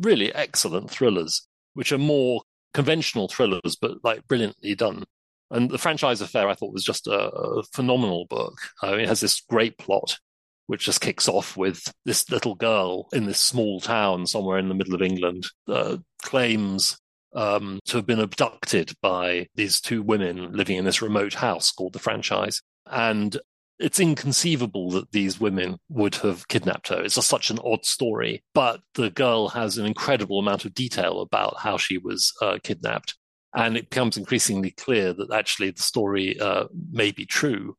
really 0.00 0.34
excellent 0.34 0.90
thrillers, 0.90 1.46
which 1.74 1.92
are 1.92 1.98
more 1.98 2.42
conventional 2.74 3.28
thrillers, 3.28 3.76
but 3.80 3.98
like 4.02 4.26
brilliantly 4.26 4.74
done. 4.74 5.04
And 5.50 5.70
the 5.70 5.78
franchise 5.78 6.20
affair, 6.20 6.48
I 6.48 6.54
thought, 6.54 6.74
was 6.74 6.84
just 6.84 7.06
a, 7.06 7.30
a 7.30 7.62
phenomenal 7.74 8.26
book. 8.26 8.54
Uh, 8.82 8.94
it 8.94 9.08
has 9.08 9.20
this 9.20 9.40
great 9.40 9.78
plot, 9.78 10.18
which 10.66 10.84
just 10.84 11.00
kicks 11.00 11.28
off 11.28 11.56
with 11.56 11.92
this 12.04 12.30
little 12.30 12.54
girl 12.54 13.08
in 13.12 13.24
this 13.24 13.40
small 13.40 13.80
town 13.80 14.26
somewhere 14.26 14.58
in 14.58 14.68
the 14.68 14.74
middle 14.74 14.94
of 14.94 15.02
England 15.02 15.46
uh, 15.68 15.96
claims 16.22 16.98
um, 17.38 17.78
to 17.84 17.98
have 17.98 18.06
been 18.06 18.18
abducted 18.18 18.92
by 19.00 19.46
these 19.54 19.80
two 19.80 20.02
women 20.02 20.52
living 20.52 20.76
in 20.76 20.84
this 20.84 21.00
remote 21.00 21.34
house 21.34 21.70
called 21.70 21.92
the 21.92 22.00
franchise. 22.00 22.60
And 22.90 23.38
it's 23.78 24.00
inconceivable 24.00 24.90
that 24.90 25.12
these 25.12 25.38
women 25.38 25.78
would 25.88 26.16
have 26.16 26.48
kidnapped 26.48 26.88
her. 26.88 27.00
It's 27.00 27.14
just 27.14 27.28
such 27.28 27.50
an 27.50 27.60
odd 27.64 27.84
story. 27.84 28.42
But 28.54 28.80
the 28.94 29.10
girl 29.10 29.48
has 29.50 29.78
an 29.78 29.86
incredible 29.86 30.40
amount 30.40 30.64
of 30.64 30.74
detail 30.74 31.20
about 31.20 31.58
how 31.60 31.76
she 31.76 31.96
was 31.96 32.32
uh, 32.42 32.58
kidnapped. 32.60 33.14
And 33.54 33.76
it 33.76 33.88
becomes 33.88 34.16
increasingly 34.16 34.72
clear 34.72 35.12
that 35.12 35.32
actually 35.32 35.70
the 35.70 35.82
story 35.82 36.38
uh, 36.40 36.64
may 36.90 37.12
be 37.12 37.24
true. 37.24 37.76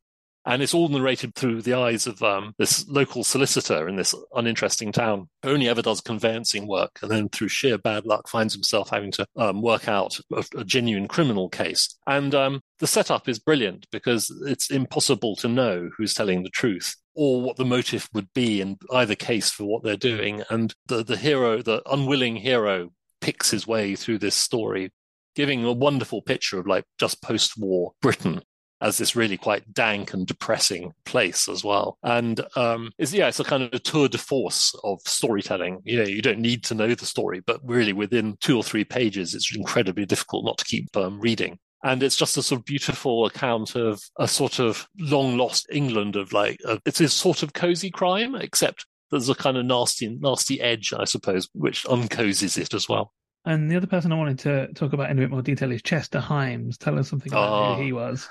And 0.49 0.63
it's 0.63 0.73
all 0.73 0.89
narrated 0.89 1.35
through 1.35 1.61
the 1.61 1.75
eyes 1.75 2.07
of 2.07 2.23
um, 2.23 2.55
this 2.57 2.87
local 2.87 3.23
solicitor 3.23 3.87
in 3.87 3.97
this 3.97 4.15
uninteresting 4.33 4.91
town 4.91 5.29
who 5.43 5.51
only 5.51 5.69
ever 5.69 5.83
does 5.83 6.01
conveyancing 6.01 6.67
work 6.67 6.97
and 7.03 7.11
then 7.11 7.29
through 7.29 7.49
sheer 7.49 7.77
bad 7.77 8.07
luck 8.07 8.27
finds 8.27 8.55
himself 8.55 8.89
having 8.89 9.11
to 9.11 9.27
um, 9.35 9.61
work 9.61 9.87
out 9.87 10.19
a, 10.33 10.43
a, 10.57 10.63
genuine 10.63 11.07
criminal 11.07 11.49
case. 11.49 11.95
And 12.07 12.33
um, 12.33 12.61
the 12.79 12.87
setup 12.87 13.29
is 13.29 13.37
brilliant 13.37 13.85
because 13.91 14.35
it's 14.47 14.71
impossible 14.71 15.35
to 15.35 15.47
know 15.47 15.91
who's 15.95 16.15
telling 16.15 16.41
the 16.41 16.49
truth 16.49 16.95
or 17.13 17.43
what 17.43 17.57
the 17.57 17.65
motive 17.65 18.09
would 18.15 18.33
be 18.33 18.59
in 18.59 18.79
either 18.91 19.13
case 19.13 19.51
for 19.51 19.65
what 19.65 19.83
they're 19.83 19.97
doing. 19.97 20.41
And 20.49 20.73
the, 20.87 21.03
the 21.03 21.17
hero, 21.17 21.61
the 21.61 21.83
unwilling 21.85 22.37
hero, 22.37 22.89
picks 23.21 23.51
his 23.51 23.67
way 23.67 23.95
through 23.95 24.17
this 24.17 24.35
story 24.35 24.89
giving 25.35 25.63
a 25.63 25.71
wonderful 25.71 26.21
picture 26.21 26.59
of 26.59 26.67
like 26.67 26.83
just 26.97 27.21
post-war 27.21 27.93
Britain 28.01 28.41
as 28.81 28.97
this 28.97 29.15
really 29.15 29.37
quite 29.37 29.73
dank 29.73 30.13
and 30.13 30.25
depressing 30.25 30.93
place 31.05 31.49
as 31.49 31.63
well. 31.63 31.97
And 32.03 32.41
um, 32.55 32.91
it's 32.97 33.13
yeah, 33.13 33.27
it's 33.27 33.39
a 33.39 33.43
kind 33.43 33.63
of 33.63 33.73
a 33.73 33.79
tour 33.79 34.07
de 34.07 34.17
force 34.17 34.73
of 34.83 35.01
storytelling. 35.05 35.81
You 35.83 35.97
know, 35.97 36.07
you 36.07 36.21
don't 36.21 36.39
need 36.39 36.63
to 36.65 36.75
know 36.75 36.93
the 36.95 37.05
story, 37.05 37.41
but 37.41 37.61
really 37.63 37.93
within 37.93 38.37
two 38.39 38.57
or 38.57 38.63
three 38.63 38.83
pages, 38.85 39.33
it's 39.33 39.55
incredibly 39.55 40.05
difficult 40.05 40.45
not 40.45 40.57
to 40.59 40.65
keep 40.65 40.95
um, 40.95 41.19
reading. 41.19 41.59
And 41.83 42.03
it's 42.03 42.17
just 42.17 42.37
a 42.37 42.43
sort 42.43 42.59
of 42.59 42.65
beautiful 42.65 43.25
account 43.25 43.75
of 43.75 44.01
a 44.17 44.27
sort 44.27 44.59
of 44.59 44.85
long 44.99 45.37
lost 45.37 45.67
England 45.71 46.17
of 46.17 46.33
like, 46.33 46.59
a, 46.65 46.79
it's 46.85 46.99
a 46.99 47.07
sort 47.07 47.41
of 47.41 47.53
cozy 47.53 47.89
crime, 47.89 48.35
except 48.35 48.85
there's 49.11 49.29
a 49.29 49.35
kind 49.35 49.57
of 49.57 49.65
nasty, 49.65 50.09
nasty 50.19 50.59
edge, 50.59 50.93
I 50.93 51.05
suppose, 51.05 51.47
which 51.53 51.85
uncosies 51.85 52.57
it 52.57 52.73
as 52.73 52.89
well. 52.89 53.13
And 53.45 53.71
the 53.71 53.77
other 53.77 53.87
person 53.87 54.11
I 54.11 54.17
wanted 54.17 54.39
to 54.39 54.73
talk 54.73 54.91
about 54.91 55.09
in 55.09 55.17
a 55.17 55.21
bit 55.21 55.31
more 55.31 55.41
detail 55.41 55.71
is 55.71 55.81
Chester 55.81 56.19
Himes. 56.19 56.77
Tell 56.77 56.99
us 56.99 57.09
something 57.09 57.31
about 57.31 57.49
oh. 57.49 57.75
who 57.75 57.83
he 57.83 57.93
was. 57.93 58.27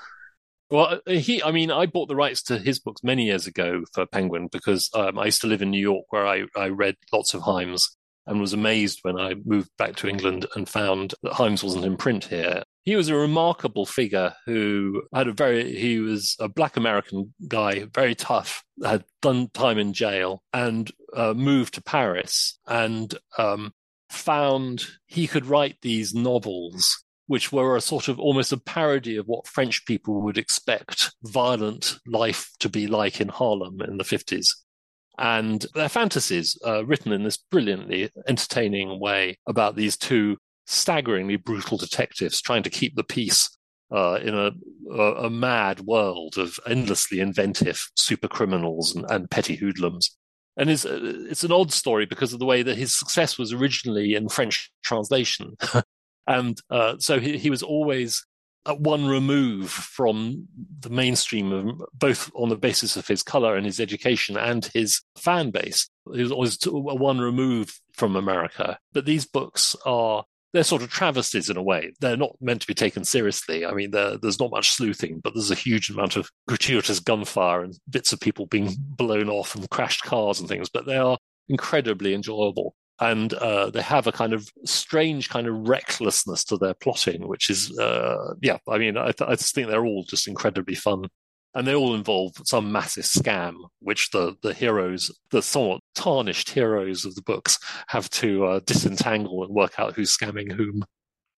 Well, 0.71 0.99
uh, 1.05 1.11
he, 1.11 1.41
I 1.41 1.51
mean, 1.51 1.71
I 1.71 1.87
bought 1.87 2.09
the 2.09 2.15
rights 2.15 2.43
to 2.43 2.59
his 2.59 2.79
books 2.79 3.03
many 3.03 3.25
years 3.25 3.47
ago 3.47 3.83
for 3.93 4.05
Penguin 4.05 4.49
because 4.51 4.89
um, 4.93 5.17
I 5.17 5.25
used 5.25 5.41
to 5.41 5.47
live 5.47 5.61
in 5.61 5.71
New 5.71 5.81
York 5.81 6.05
where 6.09 6.27
I, 6.27 6.45
I 6.55 6.67
read 6.67 6.95
lots 7.11 7.33
of 7.33 7.41
Himes 7.41 7.83
and 8.27 8.39
was 8.39 8.53
amazed 8.53 8.99
when 9.01 9.17
I 9.17 9.33
moved 9.43 9.71
back 9.77 9.95
to 9.97 10.07
England 10.07 10.45
and 10.55 10.69
found 10.69 11.15
that 11.23 11.33
Himes 11.33 11.63
wasn't 11.63 11.85
in 11.85 11.97
print 11.97 12.25
here. 12.25 12.61
He 12.83 12.95
was 12.95 13.09
a 13.09 13.15
remarkable 13.15 13.87
figure 13.87 14.33
who 14.45 15.01
had 15.13 15.27
a 15.27 15.33
very, 15.33 15.75
he 15.75 15.99
was 15.99 16.35
a 16.39 16.47
black 16.47 16.77
American 16.77 17.33
guy, 17.47 17.85
very 17.91 18.13
tough, 18.13 18.63
had 18.83 19.05
done 19.23 19.49
time 19.53 19.79
in 19.79 19.93
jail 19.93 20.43
and 20.53 20.91
uh, 21.15 21.33
moved 21.33 21.73
to 21.75 21.81
Paris 21.81 22.59
and 22.67 23.17
um, 23.39 23.73
found 24.11 24.85
he 25.07 25.25
could 25.25 25.47
write 25.47 25.77
these 25.81 26.13
novels 26.13 27.03
which 27.29 27.51
were 27.51 27.75
a 27.75 27.81
sort 27.81 28.07
of 28.07 28.19
almost 28.19 28.51
a 28.51 28.57
parody 28.57 29.15
of 29.15 29.27
what 29.27 29.45
French 29.45 29.85
people 29.85 30.19
would 30.19 30.35
expect 30.35 31.11
violent 31.21 31.99
life 32.07 32.49
to 32.59 32.67
be 32.67 32.87
like 32.87 33.21
in 33.21 33.27
Harlem 33.27 33.81
in 33.81 33.97
the 33.97 34.03
50s. 34.03 34.47
And 35.19 35.63
they're 35.75 35.89
fantasies 35.89 36.57
uh, 36.65 36.83
written 36.87 37.11
in 37.11 37.23
this 37.23 37.37
brilliantly 37.37 38.09
entertaining 38.27 38.99
way 38.99 39.37
about 39.45 39.75
these 39.75 39.95
two 39.95 40.37
staggeringly 40.65 41.35
brutal 41.35 41.77
detectives 41.77 42.41
trying 42.41 42.63
to 42.63 42.69
keep 42.71 42.95
the 42.95 43.03
peace 43.03 43.55
uh, 43.93 44.17
in 44.23 44.33
a, 44.33 44.49
a, 44.91 45.25
a, 45.25 45.29
mad 45.29 45.81
world 45.81 46.35
of 46.39 46.59
endlessly 46.65 47.19
inventive 47.19 47.91
super 47.95 48.27
criminals 48.27 48.95
and, 48.95 49.05
and 49.11 49.29
petty 49.29 49.55
hoodlums. 49.55 50.17
And 50.57 50.67
it's, 50.71 50.83
it's 50.83 51.43
an 51.43 51.51
odd 51.51 51.71
story 51.71 52.07
because 52.07 52.33
of 52.33 52.39
the 52.39 52.45
way 52.47 52.63
that 52.63 52.77
his 52.77 52.91
success 52.91 53.37
was 53.37 53.53
originally 53.53 54.15
in 54.15 54.29
French 54.29 54.71
translation. 54.83 55.55
And 56.29 56.61
uh, 56.69 56.95
so 56.99 57.19
he, 57.19 57.39
he 57.39 57.49
was 57.49 57.63
always 57.63 58.23
at 58.67 58.79
one 58.79 59.07
remove 59.07 59.71
from 59.71 60.47
the 60.79 60.91
mainstream 60.91 61.51
of 61.51 61.81
both 61.93 62.29
on 62.35 62.49
the 62.49 62.55
basis 62.55 62.95
of 62.95 63.07
his 63.07 63.23
color 63.23 63.55
and 63.55 63.65
his 63.65 63.79
education 63.79 64.37
and 64.37 64.69
his 64.73 65.01
fan 65.17 65.49
base. 65.49 65.89
He 66.13 66.21
was 66.21 66.31
always 66.31 66.59
one 66.63 67.19
remove 67.19 67.73
from 67.93 68.15
America. 68.15 68.77
But 68.93 69.05
these 69.05 69.25
books 69.25 69.75
are 69.87 70.23
they're 70.53 70.63
sort 70.63 70.83
of 70.83 70.89
travesties 70.89 71.49
in 71.49 71.57
a 71.57 71.63
way. 71.63 71.93
They're 71.99 72.17
not 72.17 72.35
meant 72.41 72.61
to 72.61 72.67
be 72.67 72.73
taken 72.75 73.03
seriously. 73.03 73.65
I 73.65 73.71
mean, 73.71 73.91
there's 73.91 74.39
not 74.39 74.51
much 74.51 74.71
sleuthing, 74.71 75.21
but 75.23 75.33
there's 75.33 75.51
a 75.51 75.55
huge 75.55 75.89
amount 75.89 76.15
of 76.15 76.29
gratuitous 76.47 76.99
gunfire 76.99 77.63
and 77.63 77.77
bits 77.89 78.13
of 78.13 78.19
people 78.19 78.45
being 78.45 78.75
blown 78.79 79.29
off 79.29 79.55
and 79.55 79.69
crashed 79.69 80.03
cars 80.03 80.39
and 80.39 80.47
things. 80.47 80.69
But 80.69 80.85
they 80.85 80.97
are 80.97 81.17
incredibly 81.49 82.13
enjoyable 82.13 82.75
and 82.99 83.33
uh, 83.33 83.69
they 83.69 83.81
have 83.81 84.07
a 84.07 84.11
kind 84.11 84.33
of 84.33 84.49
strange 84.65 85.29
kind 85.29 85.47
of 85.47 85.67
recklessness 85.67 86.43
to 86.45 86.57
their 86.57 86.73
plotting, 86.73 87.27
which 87.27 87.49
is, 87.49 87.77
uh, 87.79 88.33
yeah, 88.41 88.57
I 88.67 88.77
mean, 88.77 88.97
I, 88.97 89.11
th- 89.11 89.29
I, 89.29 89.35
just 89.35 89.55
think 89.55 89.67
they're 89.67 89.85
all 89.85 90.03
just 90.03 90.27
incredibly 90.27 90.75
fun. 90.75 91.05
And 91.55 91.65
they 91.65 91.73
all 91.73 91.95
involve 91.95 92.33
some 92.43 92.71
massive 92.71 93.05
scam, 93.05 93.55
which 93.79 94.11
the, 94.11 94.35
the 94.43 94.53
heroes, 94.53 95.09
the 95.31 95.41
somewhat 95.41 95.81
tarnished 95.95 96.51
heroes 96.51 97.05
of 97.05 97.15
the 97.15 97.23
books, 97.23 97.57
have 97.87 98.09
to 98.11 98.45
uh, 98.45 98.59
disentangle 98.65 99.43
and 99.43 99.53
work 99.53 99.79
out 99.79 99.95
who's 99.95 100.15
scamming 100.15 100.51
whom. 100.51 100.83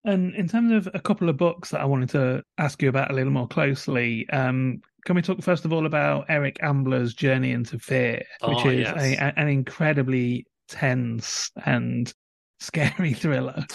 And 0.04 0.36
in 0.36 0.48
terms 0.48 0.72
of 0.74 0.94
a 0.94 1.00
couple 1.00 1.30
of 1.30 1.38
books 1.38 1.70
that 1.70 1.80
I 1.80 1.86
wanted 1.86 2.10
to 2.10 2.44
ask 2.58 2.82
you 2.82 2.90
about 2.90 3.12
a 3.12 3.14
little 3.14 3.32
more 3.32 3.48
closely, 3.48 4.28
um, 4.32 4.82
can 5.06 5.16
we 5.16 5.22
talk 5.22 5.42
first 5.42 5.64
of 5.64 5.72
all 5.72 5.86
about 5.86 6.26
Eric 6.28 6.58
Ambler's 6.62 7.14
Journey 7.14 7.52
into 7.52 7.80
Fear, 7.80 8.24
which 8.44 8.66
oh, 8.66 8.70
is 8.70 8.80
yes. 8.80 8.96
a, 8.98 9.40
an 9.40 9.48
incredibly 9.48 10.46
tense 10.72 11.52
and 11.66 12.14
scary 12.62 13.14
thriller. 13.16 13.66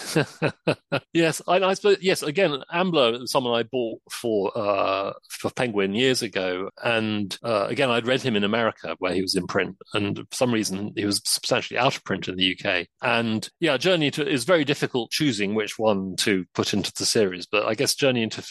yes, 1.13 1.41
I, 1.47 1.59
I, 1.59 1.73
suppose. 1.73 1.97
Yes, 2.01 2.23
again, 2.23 2.63
Ambler, 2.71 3.27
someone 3.27 3.59
I 3.59 3.63
bought 3.63 4.01
for 4.09 4.57
uh, 4.57 5.13
for 5.29 5.51
Penguin 5.51 5.93
years 5.93 6.21
ago, 6.21 6.69
and 6.83 7.37
uh, 7.43 7.67
again, 7.69 7.91
I'd 7.91 8.07
read 8.07 8.21
him 8.21 8.35
in 8.35 8.43
America 8.43 8.95
where 8.99 9.13
he 9.13 9.21
was 9.21 9.35
in 9.35 9.45
print, 9.45 9.75
and 9.93 10.17
for 10.17 10.25
some 10.35 10.53
reason 10.53 10.93
he 10.95 11.05
was 11.05 11.21
substantially 11.25 11.77
out 11.77 11.95
of 11.95 12.03
print 12.03 12.27
in 12.27 12.37
the 12.37 12.57
UK. 12.57 12.87
And 13.01 13.47
yeah, 13.59 13.77
Journey 13.77 14.09
to 14.11 14.27
is 14.27 14.45
very 14.45 14.65
difficult 14.65 15.11
choosing 15.11 15.53
which 15.53 15.77
one 15.77 16.15
to 16.17 16.45
put 16.53 16.73
into 16.73 16.91
the 16.97 17.05
series, 17.05 17.45
but 17.45 17.65
I 17.65 17.75
guess 17.75 17.95
Journey 17.95 18.23
into 18.23 18.43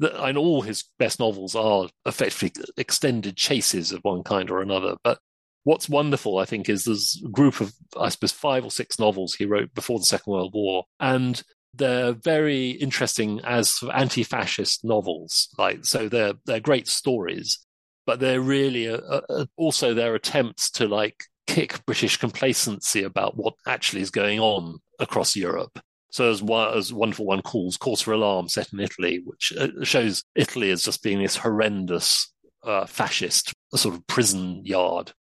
and 0.00 0.38
all 0.38 0.62
his 0.62 0.84
best 0.98 1.20
novels 1.20 1.54
are 1.54 1.88
effectively 2.06 2.50
extended 2.76 3.36
chases 3.36 3.92
of 3.92 4.00
one 4.02 4.22
kind 4.24 4.50
or 4.50 4.60
another. 4.60 4.96
But 5.04 5.18
what's 5.64 5.88
wonderful, 5.88 6.38
I 6.38 6.44
think, 6.44 6.68
is 6.68 6.84
there's 6.84 7.22
a 7.24 7.28
group 7.28 7.60
of, 7.60 7.72
I 7.98 8.08
suppose, 8.08 8.32
five 8.32 8.64
or 8.64 8.70
six 8.70 8.98
novels 8.98 9.34
he 9.34 9.46
wrote 9.46 9.74
before 9.74 9.98
the 9.98 10.04
Second 10.04 10.32
World 10.32 10.52
War. 10.54 10.84
And 11.00 11.42
they're 11.74 12.12
very 12.12 12.70
interesting 12.70 13.40
as 13.44 13.70
sort 13.70 13.94
of 13.94 14.00
anti-fascist 14.00 14.84
novels. 14.84 15.48
Like, 15.58 15.84
so 15.84 16.08
they're, 16.08 16.34
they're 16.44 16.60
great 16.60 16.88
stories, 16.88 17.58
but 18.06 18.20
they're 18.20 18.40
really 18.40 18.86
a, 18.86 18.98
a, 18.98 19.48
also 19.56 19.94
their 19.94 20.14
attempts 20.14 20.70
to 20.72 20.88
like 20.88 21.24
kick 21.46 21.84
British 21.86 22.16
complacency 22.16 23.02
about 23.04 23.36
what 23.36 23.54
actually 23.66 24.02
is 24.02 24.10
going 24.10 24.40
on 24.40 24.78
across 24.98 25.36
Europe. 25.36 25.78
So 26.10 26.30
as 26.30 26.42
one, 26.42 26.72
there's 26.72 26.90
a 26.90 26.94
wonderful 26.94 27.24
one 27.24 27.40
calls 27.40 27.78
Cause 27.78 28.02
for 28.02 28.12
Alarm, 28.12 28.48
set 28.48 28.72
in 28.72 28.80
Italy, 28.80 29.22
which 29.24 29.52
uh, 29.58 29.68
shows 29.82 30.24
Italy 30.34 30.70
as 30.70 30.82
just 30.82 31.02
being 31.02 31.22
this 31.22 31.36
horrendous 31.36 32.30
uh, 32.64 32.84
fascist 32.84 33.54
sort 33.74 33.94
of 33.94 34.06
prison 34.06 34.60
yard 34.64 35.12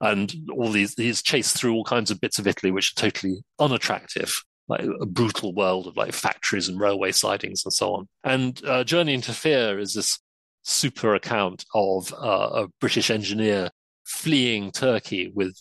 and 0.00 0.34
all 0.52 0.70
these 0.70 0.94
he's 0.94 1.22
chased 1.22 1.56
through 1.56 1.74
all 1.74 1.84
kinds 1.84 2.10
of 2.10 2.20
bits 2.20 2.38
of 2.38 2.46
Italy 2.46 2.70
which 2.70 2.92
are 2.92 3.00
totally 3.00 3.42
unattractive, 3.58 4.42
like 4.68 4.82
a 4.82 5.06
brutal 5.06 5.54
world 5.54 5.86
of 5.86 5.96
like 5.96 6.12
factories 6.12 6.68
and 6.68 6.80
railway 6.80 7.12
sidings 7.12 7.64
and 7.64 7.72
so 7.72 7.94
on. 7.94 8.08
And 8.24 8.60
uh, 8.66 8.84
Journey 8.84 9.14
into 9.14 9.32
Fear 9.32 9.78
is 9.78 9.94
this 9.94 10.18
super 10.62 11.14
account 11.14 11.64
of 11.74 12.12
uh, 12.14 12.64
a 12.64 12.68
British 12.80 13.10
engineer 13.10 13.70
fleeing 14.04 14.70
Turkey 14.72 15.30
with 15.34 15.56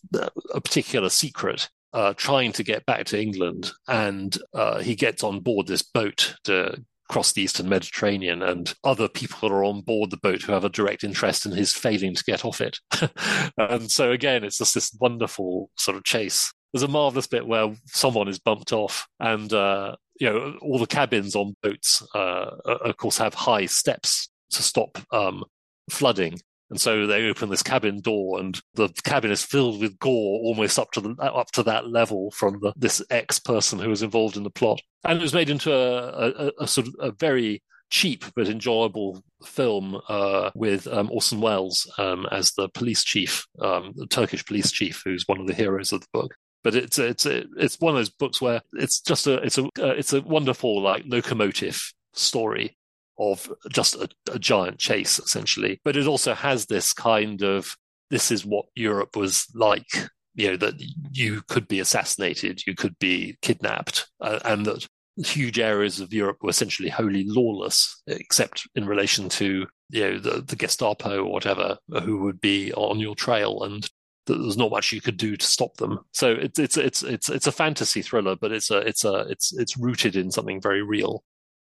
a 0.53 0.61
particular 0.61 1.09
secret. 1.09 1.69
Uh, 1.91 2.13
trying 2.13 2.51
to 2.51 2.61
get 2.61 2.85
back 2.85 3.03
to 3.03 3.19
England, 3.19 3.71
and 3.87 4.37
uh, 4.53 4.77
he 4.77 4.93
gets 4.93 5.23
on 5.23 5.39
board 5.39 5.65
this 5.65 5.81
boat 5.81 6.35
to 6.43 6.79
across 7.09 7.33
the 7.33 7.41
eastern 7.41 7.67
Mediterranean, 7.67 8.41
and 8.43 8.73
other 8.83 9.07
people 9.07 9.39
that 9.41 9.53
are 9.53 9.63
on 9.63 9.81
board 9.81 10.11
the 10.11 10.17
boat 10.17 10.43
who 10.43 10.51
have 10.51 10.63
a 10.63 10.69
direct 10.69 11.03
interest 11.03 11.45
in 11.45 11.51
his 11.51 11.73
failing 11.73 12.13
to 12.13 12.23
get 12.23 12.45
off 12.45 12.61
it. 12.61 12.79
and 13.57 13.89
so 13.89 14.11
again, 14.11 14.43
it's 14.43 14.59
just 14.59 14.75
this 14.75 14.95
wonderful 14.99 15.69
sort 15.75 15.97
of 15.97 16.03
chase. 16.03 16.53
There's 16.71 16.83
a 16.83 16.87
marvelous 16.87 17.27
bit 17.27 17.47
where 17.47 17.73
someone 17.87 18.27
is 18.27 18.39
bumped 18.39 18.73
off, 18.73 19.07
and 19.19 19.51
uh, 19.51 19.95
you 20.19 20.29
know 20.29 20.57
all 20.61 20.77
the 20.77 20.85
cabins 20.85 21.35
on 21.35 21.55
boats, 21.63 22.05
uh, 22.13 22.51
of 22.65 22.97
course, 22.97 23.17
have 23.17 23.33
high 23.33 23.65
steps 23.65 24.29
to 24.51 24.61
stop 24.61 24.97
um, 25.11 25.43
flooding. 25.89 26.39
And 26.69 26.79
so 26.79 27.07
they 27.07 27.27
open 27.27 27.49
this 27.49 27.63
cabin 27.63 27.99
door, 27.99 28.39
and 28.39 28.59
the 28.75 28.89
cabin 29.03 29.31
is 29.31 29.43
filled 29.43 29.81
with 29.81 29.97
gore, 29.97 30.39
almost 30.41 30.77
up 30.77 30.91
to 30.91 31.01
the 31.01 31.15
up 31.21 31.51
to 31.51 31.63
that 31.63 31.87
level 31.87 32.31
from 32.31 32.59
the, 32.61 32.73
this 32.75 33.01
ex 33.09 33.39
person 33.39 33.79
who 33.79 33.89
was 33.89 34.03
involved 34.03 34.37
in 34.37 34.43
the 34.43 34.49
plot. 34.51 34.81
And 35.03 35.19
it 35.19 35.21
was 35.21 35.33
made 35.33 35.49
into 35.49 35.73
a, 35.73 36.29
a, 36.29 36.51
a 36.59 36.67
sort 36.67 36.87
of 36.87 36.95
a 36.99 37.11
very 37.11 37.63
cheap 37.89 38.23
but 38.35 38.47
enjoyable 38.47 39.23
film 39.43 39.99
uh, 40.09 40.51
with 40.53 40.87
um, 40.87 41.09
Orson 41.11 41.41
Welles 41.41 41.91
um, 41.97 42.27
as 42.31 42.51
the 42.51 42.69
police 42.69 43.03
chief, 43.03 43.47
um, 43.61 43.93
the 43.95 44.05
Turkish 44.05 44.45
police 44.45 44.71
chief, 44.71 45.01
who's 45.03 45.27
one 45.27 45.39
of 45.39 45.47
the 45.47 45.55
heroes 45.55 45.91
of 45.91 46.01
the 46.01 46.07
book. 46.13 46.35
But 46.63 46.75
it's 46.75 46.99
it's 46.99 47.25
it's 47.25 47.79
one 47.79 47.93
of 47.93 47.97
those 47.97 48.09
books 48.09 48.41
where 48.41 48.61
it's 48.73 48.99
just 48.99 49.25
a 49.27 49.35
it's 49.35 49.57
a 49.57 49.63
uh, 49.63 49.95
it's 49.97 50.13
a 50.13 50.21
wonderful 50.21 50.81
like 50.81 51.03
locomotive 51.07 51.81
story 52.13 52.75
of 53.19 53.51
just 53.69 53.95
a, 53.95 54.07
a 54.31 54.39
giant 54.39 54.79
chase 54.79 55.19
essentially. 55.19 55.79
But 55.83 55.97
it 55.97 56.07
also 56.07 56.33
has 56.33 56.65
this 56.65 56.93
kind 56.93 57.41
of 57.43 57.75
this 58.09 58.31
is 58.31 58.45
what 58.45 58.65
Europe 58.75 59.15
was 59.15 59.45
like 59.53 60.09
you 60.39 60.51
know 60.51 60.57
that 60.57 60.75
you 61.11 61.41
could 61.47 61.67
be 61.67 61.79
assassinated, 61.79 62.65
you 62.65 62.73
could 62.73 62.97
be 62.99 63.37
kidnapped, 63.41 64.09
uh, 64.21 64.39
and 64.45 64.65
that 64.65 64.87
huge 65.17 65.59
areas 65.59 65.99
of 65.99 66.13
Europe 66.13 66.37
were 66.41 66.49
essentially 66.49 66.89
wholly 66.89 67.25
lawless, 67.27 68.01
except 68.07 68.67
in 68.75 68.85
relation 68.85 69.27
to 69.27 69.67
you 69.89 70.01
know 70.01 70.19
the, 70.19 70.41
the 70.41 70.55
Gestapo 70.55 71.23
or 71.23 71.31
whatever, 71.31 71.77
who 72.03 72.21
would 72.21 72.39
be 72.39 72.71
on 72.73 72.99
your 72.99 73.15
trail, 73.15 73.63
and 73.63 73.89
there's 74.27 74.57
not 74.57 74.71
much 74.71 74.93
you 74.93 75.01
could 75.01 75.17
do 75.17 75.35
to 75.35 75.45
stop 75.45 75.75
them. 75.77 75.99
So 76.13 76.31
it's 76.31 76.59
it's 76.59 76.77
it's 76.77 77.03
it's 77.03 77.29
it's 77.29 77.47
a 77.47 77.51
fantasy 77.51 78.01
thriller, 78.01 78.35
but 78.35 78.51
it's 78.51 78.71
a 78.71 78.77
it's 78.77 79.03
a 79.03 79.25
it's 79.29 79.51
it's 79.57 79.77
rooted 79.77 80.15
in 80.15 80.31
something 80.31 80.61
very 80.61 80.83
real. 80.83 81.23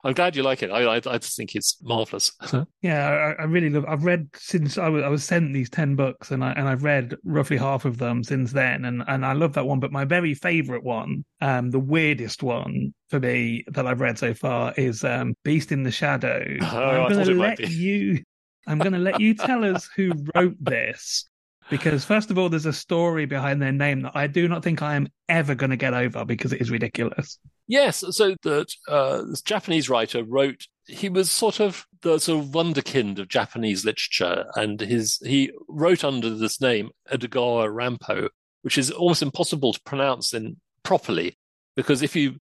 I'm 0.06 0.14
glad 0.14 0.36
you 0.36 0.44
like 0.44 0.62
it. 0.62 0.70
I 0.70 0.84
I, 0.84 0.96
I 0.98 1.18
just 1.18 1.36
think 1.36 1.56
it's 1.56 1.78
marvelous. 1.82 2.32
yeah, 2.84 3.34
I, 3.40 3.42
I, 3.42 3.46
really 3.46 3.72
love. 3.72 3.86
I've 3.88 4.04
read 4.04 4.30
since 4.36 4.78
I 4.78 4.88
was 4.88 5.04
I 5.04 5.08
was 5.08 5.24
sent 5.24 5.52
these 5.52 5.70
ten 5.70 5.96
books, 5.96 6.30
and 6.30 6.44
I 6.44 6.52
and 6.52 6.70
I've 6.70 6.84
read 6.84 7.16
roughly 7.24 7.58
half 7.58 7.86
of 7.86 7.98
them 7.98 8.24
since 8.24 8.52
then, 8.52 8.86
and 8.86 9.04
and 9.08 9.26
I 9.26 9.34
love 9.34 9.54
that 9.54 9.66
one. 9.66 9.80
But 9.80 9.92
my 9.92 10.06
very 10.06 10.36
favorite 10.36 10.84
one, 10.84 11.26
um, 11.42 11.72
the 11.72 11.80
weirdest 11.80 12.44
one 12.44 12.94
for 13.10 13.20
me 13.20 13.66
that 13.70 13.88
I've 13.88 14.00
read 14.00 14.20
so 14.20 14.36
far 14.36 14.76
is 14.78 15.04
um, 15.04 15.34
Beast 15.44 15.72
in 15.72 15.82
the 15.82 15.92
Shadow. 15.92 16.46
Oh, 16.76 17.06
I'm 17.06 17.12
going 17.12 17.26
to 17.26 17.34
let 17.34 17.60
you. 17.60 18.22
I'm 18.68 18.80
going 18.80 18.94
to 18.94 19.00
let 19.00 19.20
you 19.20 19.34
tell 19.34 19.64
us 19.64 19.90
who 19.96 20.12
wrote 20.36 20.56
this 20.60 21.28
because 21.70 22.06
first 22.06 22.30
of 22.30 22.38
all, 22.38 22.50
there's 22.50 22.66
a 22.66 22.74
story 22.74 23.26
behind 23.26 23.62
their 23.62 23.72
name 23.72 24.02
that 24.02 24.12
I 24.14 24.28
do 24.28 24.48
not 24.48 24.64
think 24.64 24.82
I 24.82 24.96
am 24.96 25.08
ever 25.30 25.56
going 25.56 25.70
to 25.72 25.78
get 25.78 25.94
over 25.94 26.26
because 26.26 26.54
it 26.54 26.62
is 26.62 26.70
ridiculous. 26.70 27.40
Yes, 27.68 28.04
so 28.12 28.36
that 28.44 28.68
uh, 28.88 29.24
this 29.24 29.42
Japanese 29.42 29.90
writer 29.90 30.24
wrote. 30.24 30.68
He 30.88 31.10
was 31.10 31.32
sort 31.32 31.60
of 31.60 31.88
the 32.04 32.20
sort 32.20 32.44
of 32.44 32.52
wonderkind 32.52 33.18
of 33.18 33.28
Japanese 33.28 33.84
literature, 33.84 34.46
and 34.56 34.80
his 34.80 35.18
he 35.26 35.52
wrote 35.68 36.04
under 36.04 36.30
this 36.30 36.62
name 36.62 36.92
Edogawa 37.12 37.74
Rampo, 37.74 38.30
which 38.62 38.78
is 38.78 38.92
almost 38.92 39.24
impossible 39.24 39.74
to 39.74 39.82
pronounce 39.82 40.34
in 40.34 40.58
properly 40.84 41.36
because 41.76 42.02
if 42.02 42.16
you 42.16 42.36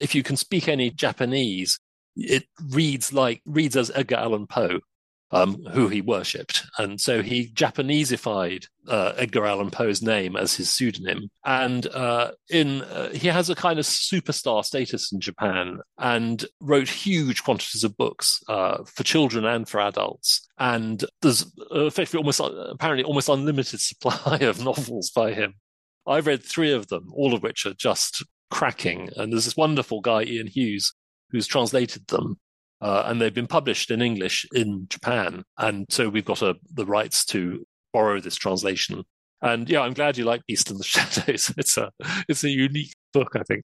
if 0.00 0.14
you 0.14 0.22
can 0.22 0.36
speak 0.36 0.68
any 0.68 0.90
Japanese, 0.90 1.78
it 2.16 2.44
reads 2.70 3.12
like 3.12 3.40
reads 3.46 3.76
as 3.76 3.90
Edgar 3.94 4.16
Allan 4.16 4.46
Poe, 4.46 4.80
um, 5.32 5.64
who 5.72 5.88
he 5.88 6.00
worshipped. 6.00 6.64
And 6.78 7.00
so 7.00 7.22
he 7.22 7.48
Japaneseified 7.48 8.66
uh, 8.86 9.14
Edgar 9.16 9.46
Allan 9.46 9.70
Poe's 9.70 10.02
name 10.02 10.36
as 10.36 10.54
his 10.54 10.70
pseudonym. 10.70 11.30
And 11.44 11.86
uh, 11.88 12.32
in 12.50 12.82
uh, 12.82 13.10
he 13.10 13.28
has 13.28 13.48
a 13.48 13.54
kind 13.54 13.78
of 13.78 13.86
superstar 13.86 14.64
status 14.64 15.10
in 15.12 15.20
Japan 15.20 15.80
and 15.98 16.44
wrote 16.60 16.88
huge 16.88 17.42
quantities 17.42 17.82
of 17.82 17.96
books 17.96 18.40
uh, 18.48 18.84
for 18.84 19.02
children 19.02 19.44
and 19.44 19.68
for 19.68 19.80
adults. 19.80 20.46
And 20.58 21.04
there's 21.22 21.50
effectively 21.70 22.18
almost 22.18 22.40
apparently 22.40 23.04
almost 23.04 23.28
unlimited 23.28 23.80
supply 23.80 24.38
of 24.38 24.62
novels 24.62 25.10
by 25.10 25.32
him. 25.32 25.54
I've 26.06 26.26
read 26.26 26.42
three 26.42 26.72
of 26.72 26.88
them, 26.88 27.12
all 27.14 27.32
of 27.32 27.42
which 27.42 27.64
are 27.64 27.74
just 27.74 28.24
cracking. 28.50 29.08
And 29.16 29.32
there's 29.32 29.44
this 29.44 29.56
wonderful 29.56 30.00
guy, 30.00 30.24
Ian 30.24 30.48
Hughes, 30.48 30.92
who's 31.30 31.46
translated 31.46 32.08
them 32.08 32.38
uh, 32.82 33.04
and 33.06 33.20
they've 33.20 33.32
been 33.32 33.46
published 33.46 33.90
in 33.90 34.02
English 34.02 34.46
in 34.52 34.86
Japan. 34.90 35.44
And 35.56 35.86
so 35.88 36.08
we've 36.08 36.24
got 36.24 36.42
a, 36.42 36.56
the 36.74 36.84
rights 36.84 37.24
to 37.26 37.64
borrow 37.92 38.20
this 38.20 38.36
translation. 38.36 39.04
And 39.40 39.68
yeah, 39.70 39.80
I'm 39.80 39.94
glad 39.94 40.18
you 40.18 40.24
like 40.24 40.44
Beast 40.46 40.70
in 40.70 40.78
the 40.78 40.84
Shadows. 40.84 41.54
It's 41.56 41.78
a 41.78 41.90
it's 42.28 42.44
a 42.44 42.50
unique 42.50 42.92
book, 43.14 43.34
I 43.34 43.42
think 43.44 43.62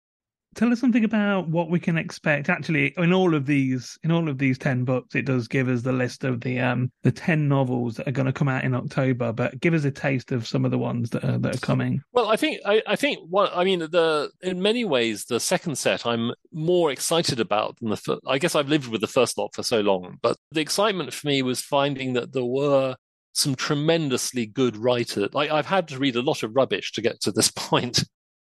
tell 0.54 0.72
us 0.72 0.80
something 0.80 1.04
about 1.04 1.48
what 1.48 1.70
we 1.70 1.80
can 1.80 1.96
expect. 1.96 2.48
Actually 2.48 2.94
in 2.96 3.12
all 3.12 3.34
of 3.34 3.46
these 3.46 3.98
in 4.02 4.10
all 4.10 4.28
of 4.28 4.38
these 4.38 4.58
10 4.58 4.84
books 4.84 5.14
it 5.14 5.24
does 5.24 5.48
give 5.48 5.68
us 5.68 5.82
the 5.82 5.92
list 5.92 6.24
of 6.24 6.40
the 6.40 6.58
um 6.58 6.90
the 7.02 7.12
10 7.12 7.48
novels 7.48 7.96
that 7.96 8.08
are 8.08 8.12
going 8.12 8.26
to 8.26 8.32
come 8.32 8.48
out 8.48 8.64
in 8.64 8.74
october 8.74 9.32
but 9.32 9.58
give 9.60 9.74
us 9.74 9.84
a 9.84 9.90
taste 9.90 10.32
of 10.32 10.46
some 10.46 10.64
of 10.64 10.70
the 10.70 10.78
ones 10.78 11.10
that 11.10 11.24
are, 11.24 11.38
that 11.38 11.56
are 11.56 11.60
coming. 11.60 12.00
Well 12.12 12.28
i 12.28 12.36
think 12.36 12.60
i, 12.66 12.82
I 12.86 12.96
think 12.96 13.18
what 13.28 13.50
i 13.54 13.64
mean 13.64 13.80
the 13.80 14.30
in 14.42 14.60
many 14.62 14.84
ways 14.84 15.24
the 15.24 15.40
second 15.40 15.76
set 15.76 16.06
i'm 16.06 16.32
more 16.52 16.90
excited 16.90 17.40
about 17.40 17.78
than 17.78 17.90
the 17.90 17.96
first 17.96 18.20
i 18.26 18.38
guess 18.38 18.54
i've 18.54 18.68
lived 18.68 18.88
with 18.88 19.00
the 19.00 19.06
first 19.06 19.38
lot 19.38 19.54
for 19.54 19.62
so 19.62 19.80
long 19.80 20.18
but 20.22 20.36
the 20.52 20.60
excitement 20.60 21.12
for 21.12 21.26
me 21.26 21.42
was 21.42 21.60
finding 21.60 22.14
that 22.14 22.32
there 22.32 22.44
were 22.44 22.96
some 23.34 23.54
tremendously 23.54 24.46
good 24.46 24.76
writers. 24.76 25.28
Like 25.32 25.50
I've 25.50 25.66
had 25.66 25.86
to 25.88 25.98
read 25.98 26.16
a 26.16 26.22
lot 26.22 26.42
of 26.42 26.56
rubbish 26.56 26.92
to 26.92 27.00
get 27.00 27.20
to 27.22 27.30
this 27.30 27.50
point, 27.56 28.04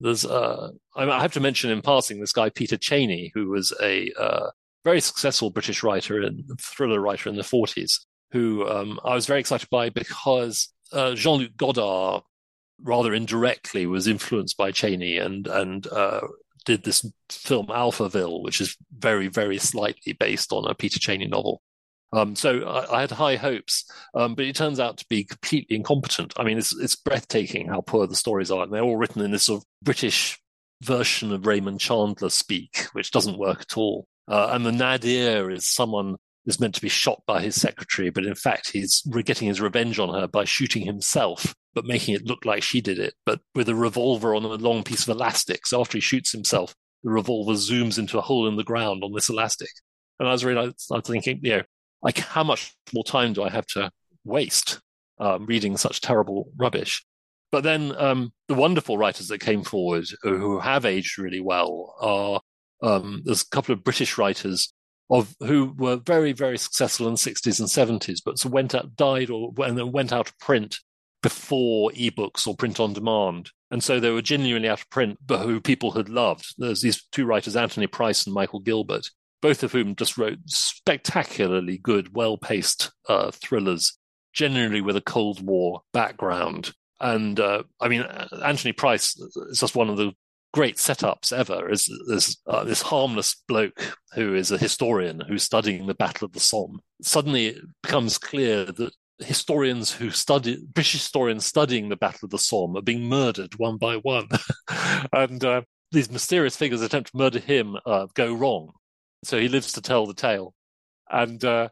there's, 0.04 0.26
uh, 0.26 0.72
I 0.96 1.22
have 1.22 1.32
to 1.34 1.39
mention 1.39 1.72
in 1.72 1.82
passing 1.82 2.20
this 2.20 2.34
guy 2.34 2.50
Peter 2.50 2.76
Cheyney, 2.76 3.32
who 3.34 3.50
was 3.50 3.74
a 3.82 4.12
uh, 4.20 4.50
very 4.84 5.00
successful 5.00 5.50
British 5.50 5.82
writer 5.82 6.22
and 6.22 6.44
thriller 6.60 7.00
writer 7.00 7.30
in 7.30 7.38
the 7.38 7.42
40s, 7.42 8.02
who 8.32 8.68
um, 8.68 9.00
I 9.06 9.16
was 9.16 9.26
very 9.26 9.39
excited 9.39 9.70
by 9.70 9.89
because 9.89 10.68
uh, 10.92 11.16
Jean-Luc 11.16 11.56
Godard, 11.56 12.24
rather 12.82 13.13
indirectly, 13.13 13.88
was 13.88 14.06
influenced 14.06 14.58
by 14.58 14.74
Cheyney 14.74 15.24
and 15.26 15.48
and 15.48 15.88
uh, 15.88 16.20
did 16.66 16.84
this 16.84 17.10
film 17.30 17.68
Alphaville, 17.68 18.44
which 18.44 18.60
is 18.60 18.76
very 18.92 19.30
very 19.30 19.58
slightly 19.58 20.12
based 20.13 20.52
on 20.52 20.70
a 20.70 20.76
Peter 20.76 21.00
Cheyney 21.00 21.30
novel. 21.30 21.62
Um, 22.13 22.36
so 22.36 22.62
I, 22.62 22.97
I, 22.97 23.02
had 23.02 23.12
high 23.12 23.38
hopes, 23.38 23.91
um, 24.13 24.36
but 24.36 24.45
it 24.45 24.56
turns 24.56 24.80
out 24.80 24.97
to 24.99 25.06
be 25.10 25.23
completely 25.23 25.76
incompetent. 25.76 26.32
I 26.38 26.43
mean, 26.43 26.60
it's, 26.60 26.78
it's 26.78 26.95
breathtaking 26.95 27.67
how 27.67 27.82
poor 27.82 28.06
the 28.06 28.15
stories 28.15 28.52
are, 28.52 28.63
and 28.63 28.71
they're 28.71 28.84
all 28.84 28.97
written 28.97 29.23
in 29.23 29.32
this 29.32 29.45
sort 29.45 29.62
of 29.62 29.65
British 29.82 30.39
version 30.84 31.32
of 31.34 31.47
Raymond 31.47 31.80
Chandler 31.80 32.30
speak, 32.30 32.86
which 32.93 33.10
doesn't 33.10 33.39
work 33.39 33.62
at 33.62 33.78
all. 33.78 34.06
Uh, 34.28 34.49
and 34.52 34.63
the 34.63 34.71
nadir 34.71 35.49
is 35.49 35.67
someone 35.67 36.17
is 36.45 36.60
meant 36.60 36.76
to 36.76 36.82
be 36.82 36.89
shot 36.89 37.23
by 37.26 37.41
his 37.41 37.60
secretary, 37.60 38.10
but 38.10 38.26
in 38.26 38.36
fact 38.36 38.71
he's 38.71 39.02
getting 39.26 39.47
his 39.47 39.62
revenge 39.62 39.97
on 39.97 40.13
her 40.13 40.28
by 40.28 40.43
shooting 40.43 40.86
himself, 40.86 41.56
but 41.73 41.86
making 41.86 42.13
it 42.13 42.26
look 42.26 42.45
like 42.45 42.62
she 42.62 42.82
did 42.82 42.99
it, 42.99 43.13
but 43.26 43.39
with 43.56 43.69
a 43.69 43.76
revolver 43.76 44.36
on 44.36 44.43
a 44.43 44.49
long 44.49 44.84
piece 44.84 45.08
of 45.08 45.15
elastic. 45.15 45.65
So 45.65 45.80
after 45.82 45.97
he 45.97 46.02
shoots 46.02 46.32
himself, 46.32 46.76
the 47.04 47.12
revolver 47.12 47.54
zooms 47.54 47.97
into 47.97 48.17
a 48.17 48.21
hole 48.21 48.47
in 48.47 48.56
the 48.56 48.63
ground 48.63 49.04
on 49.04 49.13
this 49.13 49.30
elastic. 49.30 49.69
And 50.19 50.28
I 50.28 50.32
was 50.32 50.45
really, 50.45 50.60
I 50.60 50.95
was 50.95 51.04
thinking, 51.06 51.39
you 51.41 51.58
know, 51.58 51.63
like 52.04 52.20
how 52.20 52.44
much 52.44 52.76
more 52.94 53.04
time 53.04 53.34
do 53.34 53.44
I 53.44 53.50
have 53.50 53.66
to 53.68 53.92
waste 54.24 54.80
um, 55.20 55.46
reading 55.46 55.78
such 55.78 56.02
terrible 56.02 56.52
rubbish? 56.58 57.04
But 57.52 57.63
then 57.63 57.96
um, 57.98 58.34
the 58.48 58.56
wonderful 58.56 58.98
writers 58.98 59.28
that 59.28 59.39
came 59.39 59.63
forward 59.63 60.06
who 60.24 60.60
have 60.60 60.86
aged 60.86 61.18
really 61.18 61.39
well 61.39 61.96
are 62.02 62.42
um, 62.82 63.22
there's 63.26 63.44
a 63.44 63.50
couple 63.50 63.74
of 63.74 63.84
British 63.84 64.18
writers 64.18 64.74
of 65.10 65.36
who 65.39 65.74
were 65.78 65.98
very 65.98 66.32
very 66.32 66.58
successful 66.58 67.08
in 67.08 67.13
the 67.13 67.18
60s 67.18 67.60
and 67.60 68.02
70s, 68.02 68.22
but 68.26 68.44
went 68.46 68.74
out 68.74 68.96
died 68.96 69.30
or 69.30 69.54
and 69.60 69.78
then 69.78 69.92
went 69.92 70.12
out 70.12 70.30
of 70.30 70.39
print 70.39 70.78
before 71.22 71.92
ebooks 71.92 72.46
or 72.48 72.56
print 72.56 72.80
on 72.80 72.94
demand. 72.94 73.50
And 73.72 73.84
so 73.84 74.00
they 74.00 74.12
were 74.12 74.22
genuinely 74.22 74.70
out 74.70 74.82
of 74.82 74.89
print, 74.89 75.18
but 75.26 75.39
who 75.39 75.62
people 75.62 75.92
had 75.92 76.10
loved. 76.10 76.54
There's 76.58 76.82
these 76.82 77.04
two 77.12 77.26
writers, 77.26 77.56
Anthony 77.56 77.88
Price 77.88 78.26
and 78.26 78.34
Michael 78.34 78.60
Gilbert, 78.60 79.10
both 79.43 79.62
of 79.62 79.73
whom 79.73 79.93
just 79.93 80.17
wrote 80.17 80.39
spectacularly 80.45 81.77
good, 81.77 82.15
well 82.15 82.38
paced 82.38 82.93
uh, 83.10 83.29
thrillers, 83.29 83.99
generally 84.32 84.79
with 84.79 84.95
a 84.95 85.01
Cold 85.01 85.45
War 85.45 85.82
background. 85.91 86.71
And 87.01 87.38
uh, 87.41 87.63
I 87.82 87.89
mean, 87.89 88.03
Anthony 88.43 88.71
Price 88.71 89.17
is 89.17 89.60
just 89.60 89.75
one 89.75 89.89
of 89.89 89.97
the 89.97 90.13
great 90.53 90.77
setups 90.77 91.34
ever. 91.34 91.69
Is 91.69 91.91
this 92.08 92.38
uh, 92.47 92.63
this 92.63 92.82
harmless 92.82 93.36
bloke 93.49 93.97
who 94.13 94.34
is 94.34 94.49
a 94.49 94.58
historian 94.58 95.21
who's 95.27 95.43
studying 95.43 95.88
the 95.88 95.93
Battle 95.93 96.25
of 96.25 96.32
the 96.32 96.39
Somme? 96.39 96.79
Suddenly, 97.01 97.47
it 97.47 97.58
becomes 97.82 98.17
clear 98.17 98.63
that 98.63 98.93
historians 99.19 99.91
who 99.91 100.10
study 100.10 100.65
British 100.73 100.93
historians 100.93 101.45
studying 101.45 101.89
the 101.89 101.97
Battle 101.97 102.27
of 102.27 102.29
the 102.29 102.39
Somme 102.39 102.77
are 102.77 102.82
being 102.82 103.10
murdered 103.10 103.60
one 103.60 103.75
by 103.75 103.97
one, 103.97 104.29
and 105.12 105.43
uh, 105.43 105.63
these 105.91 106.10
mysterious 106.10 106.56
figures 106.56 106.82
attempt 106.82 107.12
to 107.12 107.17
murder 107.17 107.39
him 107.39 107.75
uh, 107.86 108.08
go 108.13 108.34
wrong. 108.34 108.71
So 109.23 109.39
he 109.39 109.47
lives 109.47 109.71
to 109.73 109.81
tell 109.81 110.05
the 110.05 110.13
tale. 110.13 110.53
And 111.09 111.43
uh, 111.43 111.69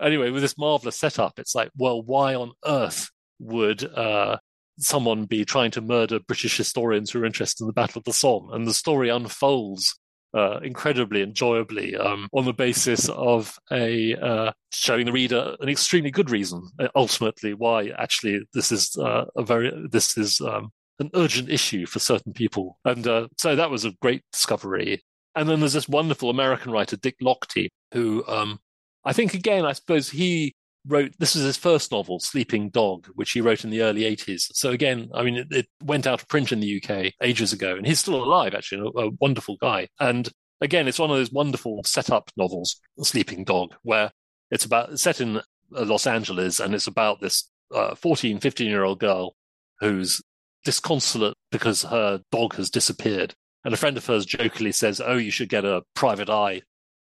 anyway, 0.00 0.30
with 0.30 0.42
this 0.42 0.58
marvelous 0.58 0.96
setup, 0.96 1.38
it's 1.38 1.54
like, 1.54 1.70
well, 1.76 2.02
why 2.02 2.34
on 2.34 2.52
earth 2.64 3.10
would 3.38 3.84
uh, 3.84 4.38
someone 4.78 5.24
be 5.24 5.44
trying 5.44 5.70
to 5.72 5.80
murder 5.80 6.20
British 6.20 6.56
historians 6.56 7.10
who 7.10 7.22
are 7.22 7.26
interested 7.26 7.62
in 7.62 7.66
the 7.66 7.72
Battle 7.72 7.98
of 7.98 8.04
the 8.04 8.12
Somme? 8.12 8.50
And 8.52 8.66
the 8.66 8.74
story 8.74 9.08
unfolds 9.08 9.98
uh, 10.34 10.60
incredibly 10.62 11.22
enjoyably 11.22 11.96
um, 11.96 12.28
on 12.32 12.44
the 12.44 12.52
basis 12.52 13.08
of 13.08 13.58
a 13.72 14.14
uh, 14.14 14.52
showing 14.70 15.06
the 15.06 15.12
reader 15.12 15.56
an 15.60 15.68
extremely 15.68 16.10
good 16.10 16.30
reason 16.30 16.62
uh, 16.78 16.88
ultimately 16.94 17.52
why 17.52 17.88
actually 17.98 18.40
this 18.54 18.70
is 18.70 18.96
uh, 18.98 19.24
a 19.36 19.42
very 19.42 19.72
this 19.90 20.16
is 20.16 20.40
um, 20.40 20.70
an 21.00 21.10
urgent 21.14 21.50
issue 21.50 21.84
for 21.84 21.98
certain 21.98 22.32
people 22.32 22.78
and 22.84 23.06
uh, 23.06 23.26
so 23.38 23.56
that 23.56 23.70
was 23.70 23.84
a 23.84 23.92
great 24.00 24.22
discovery 24.32 25.02
and 25.34 25.48
then 25.48 25.60
there's 25.60 25.72
this 25.72 25.88
wonderful 25.88 26.30
American 26.30 26.72
writer 26.72 26.96
Dick 26.96 27.16
Lochte 27.22 27.68
who 27.92 28.24
um, 28.26 28.58
I 29.04 29.12
think 29.12 29.34
again 29.34 29.64
I 29.64 29.72
suppose 29.72 30.10
he 30.10 30.54
wrote 30.86 31.12
this 31.18 31.36
is 31.36 31.44
his 31.44 31.56
first 31.56 31.92
novel 31.92 32.18
sleeping 32.18 32.70
dog 32.70 33.06
which 33.14 33.32
he 33.32 33.40
wrote 33.40 33.64
in 33.64 33.70
the 33.70 33.82
early 33.82 34.02
80s 34.02 34.50
so 34.54 34.70
again 34.70 35.10
i 35.14 35.22
mean 35.22 35.36
it, 35.36 35.46
it 35.50 35.66
went 35.82 36.06
out 36.06 36.22
of 36.22 36.28
print 36.28 36.52
in 36.52 36.60
the 36.60 36.82
uk 36.82 37.12
ages 37.20 37.52
ago 37.52 37.76
and 37.76 37.86
he's 37.86 38.00
still 38.00 38.22
alive 38.22 38.54
actually 38.54 38.90
a, 38.96 39.06
a 39.06 39.10
wonderful 39.20 39.56
guy. 39.60 39.88
And 39.98 40.28
again 40.60 40.88
it's 40.88 40.98
one 40.98 41.10
of 41.10 41.16
those 41.16 41.32
wonderful 41.32 41.82
setup 41.84 42.30
novels 42.36 42.80
sleeping 43.02 43.44
dog 43.44 43.74
where 43.82 44.10
it's 44.50 44.64
about 44.64 44.98
set 44.98 45.20
in 45.20 45.36
uh, 45.38 45.42
los 45.84 46.06
angeles 46.06 46.60
and 46.60 46.74
it's 46.74 46.86
about 46.86 47.20
this 47.20 47.50
uh, 47.74 47.94
14 47.94 48.40
15 48.40 48.66
year 48.66 48.84
old 48.84 49.00
girl 49.00 49.34
who's 49.80 50.22
disconsolate 50.64 51.36
because 51.50 51.82
her 51.82 52.20
dog 52.32 52.54
has 52.54 52.70
disappeared 52.70 53.34
and 53.64 53.74
a 53.74 53.76
friend 53.76 53.96
of 53.96 54.06
hers 54.06 54.26
jokingly 54.26 54.72
says 54.72 55.00
oh 55.00 55.16
you 55.16 55.30
should 55.30 55.48
get 55.48 55.64
a 55.64 55.82
private 55.94 56.30
eye 56.30 56.62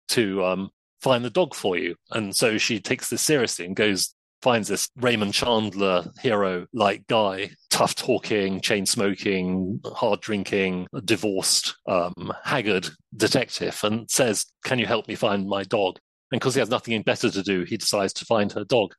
to 0.08 0.44
um, 0.44 0.70
find 1.00 1.24
the 1.24 1.30
dog 1.30 1.54
for 1.54 1.76
you. 1.76 1.96
And 2.10 2.34
so 2.34 2.58
she 2.58 2.80
takes 2.80 3.08
this 3.08 3.22
seriously 3.22 3.66
and 3.66 3.76
goes, 3.76 4.14
finds 4.42 4.68
this 4.68 4.88
Raymond 4.96 5.34
Chandler 5.34 6.10
hero 6.20 6.66
like 6.72 7.06
guy, 7.06 7.50
tough 7.70 7.94
talking, 7.94 8.60
chain 8.60 8.86
smoking, 8.86 9.80
hard 9.84 10.20
drinking, 10.20 10.86
divorced, 11.04 11.76
um, 11.88 12.32
haggard 12.44 12.88
detective, 13.16 13.78
and 13.82 14.10
says, 14.10 14.46
Can 14.64 14.78
you 14.78 14.86
help 14.86 15.08
me 15.08 15.14
find 15.14 15.48
my 15.48 15.62
dog? 15.64 15.98
And 16.32 16.40
because 16.40 16.54
he 16.54 16.60
has 16.60 16.70
nothing 16.70 17.00
better 17.02 17.30
to 17.30 17.42
do, 17.42 17.64
he 17.64 17.76
decides 17.76 18.12
to 18.14 18.24
find 18.24 18.52
her 18.52 18.64
dog. 18.64 18.94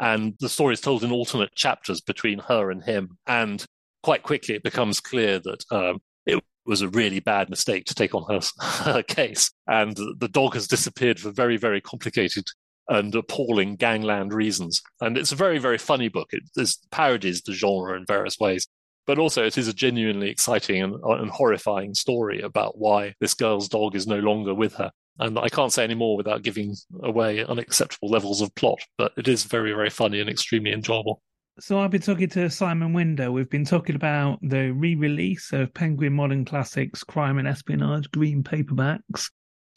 And 0.00 0.34
the 0.40 0.48
story 0.48 0.74
is 0.74 0.80
told 0.80 1.04
in 1.04 1.12
alternate 1.12 1.54
chapters 1.54 2.00
between 2.00 2.40
her 2.40 2.70
and 2.70 2.82
him. 2.82 3.18
And 3.26 3.64
quite 4.02 4.24
quickly, 4.24 4.56
it 4.56 4.64
becomes 4.64 4.98
clear 4.98 5.38
that 5.38 5.64
um, 5.70 6.00
it 6.26 6.42
was 6.66 6.82
a 6.82 6.88
really 6.88 7.20
bad 7.20 7.50
mistake 7.50 7.84
to 7.86 7.94
take 7.94 8.14
on 8.14 8.24
her, 8.28 8.40
her 8.92 9.02
case. 9.02 9.50
And 9.66 9.96
the 10.18 10.28
dog 10.28 10.54
has 10.54 10.66
disappeared 10.66 11.20
for 11.20 11.30
very, 11.30 11.56
very 11.56 11.80
complicated 11.80 12.44
and 12.88 13.14
appalling 13.14 13.76
gangland 13.76 14.32
reasons. 14.32 14.82
And 15.00 15.16
it's 15.16 15.32
a 15.32 15.36
very, 15.36 15.58
very 15.58 15.78
funny 15.78 16.08
book. 16.08 16.30
It, 16.32 16.70
parodies 16.90 17.42
the 17.42 17.52
genre 17.52 17.96
in 17.96 18.04
various 18.06 18.38
ways. 18.38 18.66
But 19.06 19.18
also, 19.18 19.44
it 19.44 19.58
is 19.58 19.66
a 19.66 19.72
genuinely 19.72 20.30
exciting 20.30 20.82
and, 20.82 20.94
and 21.02 21.30
horrifying 21.30 21.94
story 21.94 22.40
about 22.40 22.78
why 22.78 23.14
this 23.20 23.34
girl's 23.34 23.68
dog 23.68 23.96
is 23.96 24.06
no 24.06 24.18
longer 24.20 24.54
with 24.54 24.74
her. 24.74 24.92
And 25.18 25.38
I 25.38 25.48
can't 25.48 25.72
say 25.72 25.84
any 25.84 25.94
more 25.94 26.16
without 26.16 26.42
giving 26.42 26.76
away 27.02 27.44
unacceptable 27.44 28.08
levels 28.08 28.40
of 28.40 28.54
plot, 28.54 28.78
but 28.98 29.12
it 29.16 29.28
is 29.28 29.44
very, 29.44 29.72
very 29.72 29.90
funny 29.90 30.20
and 30.20 30.30
extremely 30.30 30.72
enjoyable. 30.72 31.20
So 31.60 31.78
I've 31.78 31.90
been 31.90 32.00
talking 32.00 32.30
to 32.30 32.48
Simon 32.48 32.94
Winder. 32.94 33.30
We've 33.30 33.50
been 33.50 33.66
talking 33.66 33.94
about 33.94 34.38
the 34.40 34.70
re-release 34.70 35.52
of 35.52 35.74
Penguin 35.74 36.14
Modern 36.14 36.46
Classics 36.46 37.04
Crime 37.04 37.36
and 37.36 37.46
Espionage 37.46 38.10
Green 38.10 38.42
Paperbacks. 38.42 39.30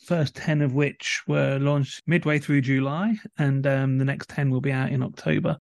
First 0.05 0.35
10 0.35 0.61
of 0.61 0.73
which 0.73 1.21
were 1.27 1.57
launched 1.59 2.01
midway 2.07 2.39
through 2.39 2.61
July, 2.61 3.15
and 3.37 3.67
um, 3.67 3.97
the 3.97 4.05
next 4.05 4.29
10 4.29 4.51
will 4.51 4.61
be 4.61 4.71
out 4.71 4.91
in 4.91 5.03
October. 5.03 5.57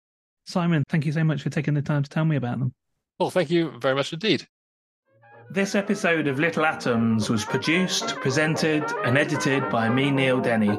Simon, 0.45 0.83
thank 0.89 1.05
you 1.05 1.11
so 1.11 1.23
much 1.23 1.43
for 1.43 1.51
taking 1.51 1.75
the 1.75 1.81
time 1.81 2.01
to 2.01 2.09
tell 2.09 2.25
me 2.25 2.37
about 2.37 2.57
them. 2.57 2.73
Well, 3.19 3.29
thank 3.29 3.51
you 3.51 3.77
very 3.79 3.93
much 3.93 4.11
indeed. 4.11 4.47
This 5.51 5.75
episode 5.75 6.27
of 6.27 6.39
Little 6.39 6.65
Atoms 6.65 7.29
was 7.29 7.45
produced, 7.45 8.15
presented, 8.15 8.83
and 9.05 9.15
edited 9.15 9.69
by 9.69 9.89
me, 9.89 10.09
Neil 10.09 10.39
Denny. 10.41 10.71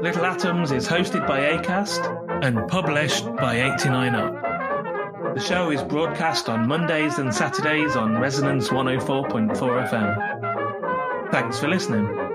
Little 0.00 0.26
Atoms 0.26 0.70
is 0.70 0.86
hosted 0.86 1.26
by 1.26 1.40
ACAST 1.40 2.21
and 2.42 2.66
published 2.68 3.24
by 3.36 3.56
89UP. 3.56 5.34
The 5.34 5.40
show 5.40 5.70
is 5.70 5.82
broadcast 5.84 6.48
on 6.48 6.66
Mondays 6.66 7.18
and 7.18 7.32
Saturdays 7.32 7.94
on 7.94 8.18
Resonance 8.18 8.68
104.4 8.68 9.56
FM. 9.88 11.30
Thanks 11.30 11.60
for 11.60 11.68
listening. 11.68 12.31